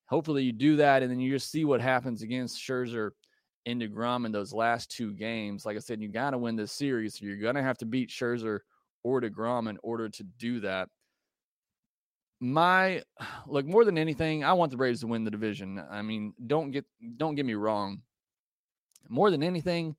Hopefully, 0.05 0.43
you 0.43 0.53
do 0.53 0.77
that, 0.77 1.03
and 1.03 1.11
then 1.11 1.19
you 1.19 1.29
just 1.29 1.51
see 1.51 1.65
what 1.65 1.81
happens 1.81 2.21
against 2.21 2.59
Scherzer 2.59 3.11
in 3.65 3.79
DeGrom 3.79 4.25
in 4.25 4.31
those 4.31 4.53
last 4.53 4.89
two 4.89 5.13
games. 5.13 5.65
Like 5.65 5.75
I 5.75 5.79
said, 5.79 6.01
you 6.01 6.07
got 6.07 6.31
to 6.31 6.37
win 6.37 6.55
this 6.55 6.71
series. 6.71 7.19
So 7.19 7.25
you're 7.25 7.35
going 7.35 7.55
to 7.55 7.61
have 7.61 7.77
to 7.79 7.85
beat 7.85 8.09
Scherzer 8.09 8.59
or 9.03 9.21
DeGrom 9.21 9.69
in 9.69 9.77
order 9.83 10.07
to 10.07 10.23
do 10.39 10.61
that. 10.61 10.87
My 12.39 13.03
look 13.47 13.65
more 13.65 13.83
than 13.83 13.97
anything, 13.97 14.45
I 14.45 14.53
want 14.53 14.71
the 14.71 14.77
Braves 14.77 15.01
to 15.01 15.07
win 15.07 15.25
the 15.25 15.31
division. 15.31 15.83
I 15.91 16.01
mean, 16.01 16.33
don't 16.47 16.71
get 16.71 16.85
don't 17.17 17.35
get 17.35 17.45
me 17.45 17.55
wrong. 17.55 18.01
More 19.09 19.31
than 19.31 19.43
anything, 19.43 19.95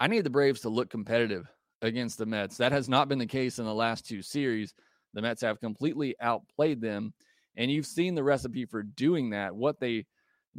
I 0.00 0.06
need 0.06 0.24
the 0.24 0.30
Braves 0.30 0.60
to 0.62 0.68
look 0.68 0.90
competitive 0.90 1.46
against 1.82 2.18
the 2.18 2.26
Mets. 2.26 2.56
That 2.56 2.72
has 2.72 2.88
not 2.88 3.08
been 3.08 3.18
the 3.18 3.26
case 3.26 3.58
in 3.58 3.64
the 3.64 3.74
last 3.74 4.06
two 4.06 4.22
series. 4.22 4.74
The 5.14 5.22
Mets 5.22 5.42
have 5.42 5.60
completely 5.60 6.14
outplayed 6.20 6.80
them, 6.80 7.14
and 7.56 7.70
you've 7.70 7.86
seen 7.86 8.14
the 8.14 8.22
recipe 8.22 8.64
for 8.64 8.82
doing 8.82 9.30
that. 9.30 9.54
What 9.54 9.80
they 9.80 10.06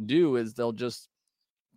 do 0.06 0.36
is 0.38 0.54
they'll 0.54 0.72
just 0.72 1.10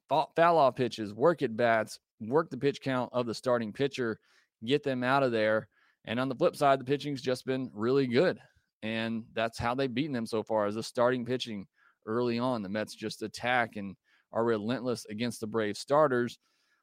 foul 0.09 0.59
off 0.59 0.77
pitches, 0.77 1.14
work 1.14 1.42
at 1.42 1.57
bats, 1.57 1.98
work 2.20 2.51
the 2.51 2.57
pitch 2.57 2.81
count 2.81 3.11
of 3.12 3.27
the 3.27 3.35
starting 3.35 3.72
pitcher, 3.72 4.18
get 4.64 4.83
them 4.83 5.03
out 5.03 5.22
of 5.22 5.33
there. 5.33 5.68
And 6.05 6.18
on 6.18 6.29
the 6.29 6.35
flip 6.35 6.57
side, 6.57 6.81
the 6.81 6.85
pitching's 6.85 7.22
just 7.22 7.46
been 7.46 7.70
really 7.72 8.07
good. 8.07 8.38
And 8.83 9.25
that's 9.33 9.59
how 9.59 9.75
they've 9.75 9.92
beaten 9.92 10.12
them 10.12 10.27
so 10.27 10.42
far 10.42 10.66
as 10.66 10.75
the 10.75 10.83
starting 10.83 11.25
pitching 11.25 11.66
early 12.07 12.38
on. 12.38 12.62
The 12.62 12.68
Mets 12.68 12.94
just 12.94 13.22
attack 13.22 13.77
and 13.77 13.96
are 14.32 14.44
relentless 14.44 15.04
against 15.06 15.40
the 15.40 15.46
Braves 15.46 15.80
starters, 15.80 16.38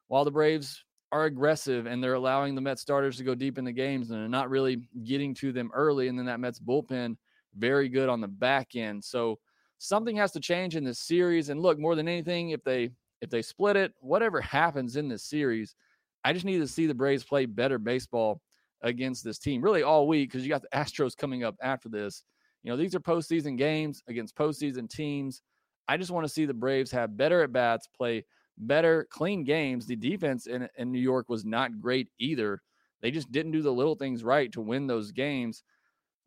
while 0.07 0.25
the 0.25 0.31
Braves 0.31 0.83
are 1.11 1.25
aggressive 1.25 1.85
and 1.85 2.03
they're 2.03 2.13
allowing 2.13 2.55
the 2.55 2.61
Mets 2.61 2.81
starters 2.81 3.17
to 3.17 3.23
go 3.23 3.33
deep 3.33 3.57
in 3.57 3.65
the 3.65 3.71
games 3.71 4.09
and 4.09 4.19
they're 4.19 4.29
not 4.29 4.49
really 4.49 4.81
getting 5.03 5.33
to 5.35 5.51
them 5.51 5.71
early. 5.73 6.07
And 6.07 6.17
then 6.17 6.27
that 6.27 6.39
Mets 6.39 6.59
bullpen, 6.59 7.17
very 7.57 7.89
good 7.89 8.09
on 8.09 8.21
the 8.21 8.27
back 8.27 8.75
end. 8.75 9.03
So 9.03 9.39
something 9.79 10.15
has 10.17 10.31
to 10.33 10.39
change 10.39 10.75
in 10.75 10.83
this 10.83 10.99
series. 10.99 11.49
And 11.49 11.61
look, 11.61 11.79
more 11.79 11.95
than 11.95 12.07
anything, 12.07 12.51
if 12.51 12.63
they 12.63 12.91
if 13.21 13.29
they 13.29 13.41
split 13.41 13.75
it, 13.75 13.93
whatever 13.99 14.39
happens 14.39 14.95
in 14.95 15.09
this 15.09 15.23
series, 15.23 15.75
I 16.23 16.31
just 16.31 16.45
need 16.45 16.59
to 16.59 16.67
see 16.67 16.85
the 16.85 16.93
Braves 16.93 17.23
play 17.23 17.45
better 17.45 17.77
baseball 17.77 18.41
against 18.81 19.23
this 19.25 19.39
team 19.39 19.61
really 19.61 19.83
all 19.83 20.07
week 20.07 20.29
because 20.29 20.43
you 20.43 20.49
got 20.49 20.61
the 20.61 20.69
Astros 20.77 21.17
coming 21.17 21.43
up 21.43 21.55
after 21.61 21.89
this. 21.89 22.23
You 22.63 22.71
know, 22.71 22.77
these 22.77 22.95
are 22.95 22.99
postseason 22.99 23.57
games 23.57 24.03
against 24.07 24.35
postseason 24.35 24.89
teams. 24.89 25.41
I 25.89 25.97
just 25.97 26.11
want 26.11 26.23
to 26.23 26.31
see 26.31 26.45
the 26.45 26.53
Braves 26.53 26.91
have 26.91 27.17
better 27.17 27.41
at 27.41 27.51
bats, 27.51 27.87
play 27.87 28.23
better, 28.59 29.07
clean 29.09 29.43
games. 29.43 29.87
The 29.87 29.95
defense 29.95 30.45
in, 30.45 30.69
in 30.77 30.91
New 30.91 30.99
York 30.99 31.29
was 31.29 31.45
not 31.45 31.81
great 31.81 32.09
either. 32.19 32.61
They 33.01 33.09
just 33.09 33.31
didn't 33.31 33.53
do 33.53 33.63
the 33.63 33.73
little 33.73 33.95
things 33.95 34.23
right 34.23 34.51
to 34.51 34.61
win 34.61 34.85
those 34.85 35.11
games. 35.11 35.63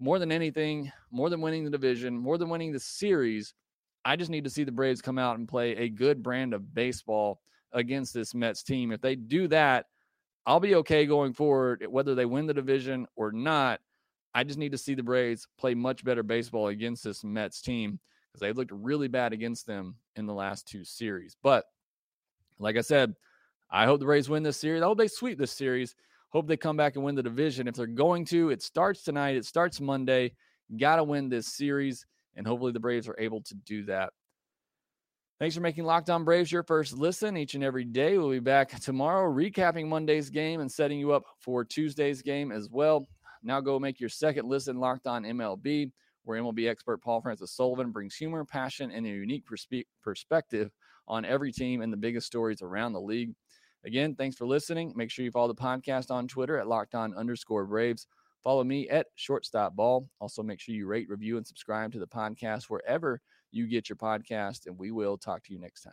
more 0.00 0.18
than 0.18 0.32
anything, 0.32 0.90
more 1.12 1.30
than 1.30 1.40
winning 1.40 1.62
the 1.64 1.70
division, 1.70 2.18
more 2.18 2.38
than 2.38 2.48
winning 2.48 2.72
the 2.72 2.80
series, 2.80 3.54
I 4.04 4.16
just 4.16 4.32
need 4.32 4.42
to 4.42 4.50
see 4.50 4.64
the 4.64 4.72
Braves 4.72 5.00
come 5.00 5.16
out 5.16 5.38
and 5.38 5.46
play 5.46 5.76
a 5.76 5.88
good 5.88 6.24
brand 6.24 6.54
of 6.54 6.74
baseball 6.74 7.40
against 7.70 8.12
this 8.12 8.34
Mets 8.34 8.64
team. 8.64 8.90
If 8.90 9.00
they 9.00 9.14
do 9.14 9.46
that, 9.46 9.86
I'll 10.44 10.58
be 10.58 10.74
okay 10.74 11.06
going 11.06 11.34
forward, 11.34 11.82
eh, 11.84 11.86
whether 11.86 12.16
they 12.16 12.26
win 12.26 12.46
the 12.46 12.54
division 12.54 13.06
or 13.14 13.30
not. 13.30 13.78
I 14.34 14.42
just 14.42 14.58
need 14.58 14.72
to 14.72 14.78
see 14.78 14.94
the 14.94 15.04
Braves 15.04 15.46
play 15.56 15.74
much 15.74 16.02
better 16.02 16.24
baseball 16.24 16.66
against 16.66 17.04
this 17.04 17.22
Mets 17.22 17.62
team 17.62 18.00
because 18.32 18.40
they 18.40 18.52
looked 18.52 18.72
really 18.72 19.08
bad 19.08 19.32
against 19.32 19.66
them 19.66 19.96
in 20.16 20.26
the 20.26 20.34
last 20.34 20.66
two 20.66 20.84
series. 20.84 21.36
But 21.42 21.64
like 22.58 22.76
I 22.76 22.80
said, 22.80 23.14
I 23.70 23.86
hope 23.86 24.00
the 24.00 24.06
Braves 24.06 24.28
win 24.28 24.42
this 24.42 24.56
series. 24.56 24.82
I 24.82 24.86
hope 24.86 24.98
they 24.98 25.08
sweep 25.08 25.38
this 25.38 25.52
series. 25.52 25.94
Hope 26.30 26.46
they 26.46 26.56
come 26.56 26.76
back 26.76 26.96
and 26.96 27.04
win 27.04 27.14
the 27.14 27.22
division. 27.22 27.68
If 27.68 27.74
they're 27.74 27.86
going 27.86 28.24
to, 28.26 28.50
it 28.50 28.62
starts 28.62 29.02
tonight. 29.02 29.36
It 29.36 29.44
starts 29.44 29.80
Monday. 29.80 30.32
Got 30.78 30.96
to 30.96 31.04
win 31.04 31.28
this 31.28 31.48
series, 31.48 32.06
and 32.36 32.46
hopefully 32.46 32.72
the 32.72 32.80
Braves 32.80 33.08
are 33.08 33.16
able 33.18 33.42
to 33.42 33.54
do 33.54 33.84
that. 33.84 34.12
Thanks 35.38 35.54
for 35.54 35.60
making 35.60 35.84
Locked 35.84 36.08
On 36.08 36.24
Braves 36.24 36.52
your 36.52 36.62
first 36.62 36.96
listen 36.96 37.36
each 37.36 37.54
and 37.54 37.64
every 37.64 37.84
day. 37.84 38.16
We'll 38.16 38.30
be 38.30 38.38
back 38.38 38.78
tomorrow 38.80 39.30
recapping 39.30 39.88
Monday's 39.88 40.30
game 40.30 40.60
and 40.60 40.70
setting 40.70 40.98
you 40.98 41.12
up 41.12 41.24
for 41.40 41.64
Tuesday's 41.64 42.22
game 42.22 42.52
as 42.52 42.70
well. 42.70 43.06
Now 43.42 43.60
go 43.60 43.78
make 43.78 43.98
your 43.98 44.08
second 44.08 44.48
listen 44.48 44.78
Locked 44.78 45.06
On 45.06 45.24
MLB, 45.24 45.90
where 46.24 46.40
MLB 46.40 46.68
expert 46.68 47.02
Paul 47.02 47.20
Francis 47.20 47.52
Sullivan 47.52 47.90
brings 47.90 48.14
humor, 48.14 48.44
passion, 48.44 48.90
and 48.90 49.06
a 49.06 49.08
unique 49.08 49.44
perspe- 49.46 49.86
perspective 50.02 50.70
on 51.08 51.24
every 51.24 51.52
team 51.52 51.82
and 51.82 51.92
the 51.92 51.96
biggest 51.96 52.26
stories 52.26 52.62
around 52.62 52.92
the 52.92 53.00
league. 53.00 53.34
Again, 53.84 54.14
thanks 54.14 54.36
for 54.36 54.46
listening. 54.46 54.92
Make 54.94 55.10
sure 55.10 55.24
you 55.24 55.32
follow 55.32 55.48
the 55.48 55.54
podcast 55.54 56.10
on 56.10 56.28
Twitter 56.28 56.58
at 56.58 56.68
locked 56.68 56.94
on 56.94 57.14
underscore 57.14 57.64
Braves. 57.66 58.06
Follow 58.44 58.64
me 58.64 58.88
at 58.88 59.06
shortstop 59.14 59.74
ball. 59.76 60.08
Also, 60.20 60.42
make 60.42 60.60
sure 60.60 60.74
you 60.74 60.86
rate, 60.86 61.08
review, 61.08 61.36
and 61.36 61.46
subscribe 61.46 61.92
to 61.92 61.98
the 61.98 62.06
podcast 62.06 62.64
wherever 62.64 63.20
you 63.50 63.66
get 63.66 63.88
your 63.88 63.96
podcast, 63.96 64.66
and 64.66 64.78
we 64.78 64.90
will 64.90 65.16
talk 65.16 65.42
to 65.44 65.52
you 65.52 65.60
next 65.60 65.82
time. 65.82 65.92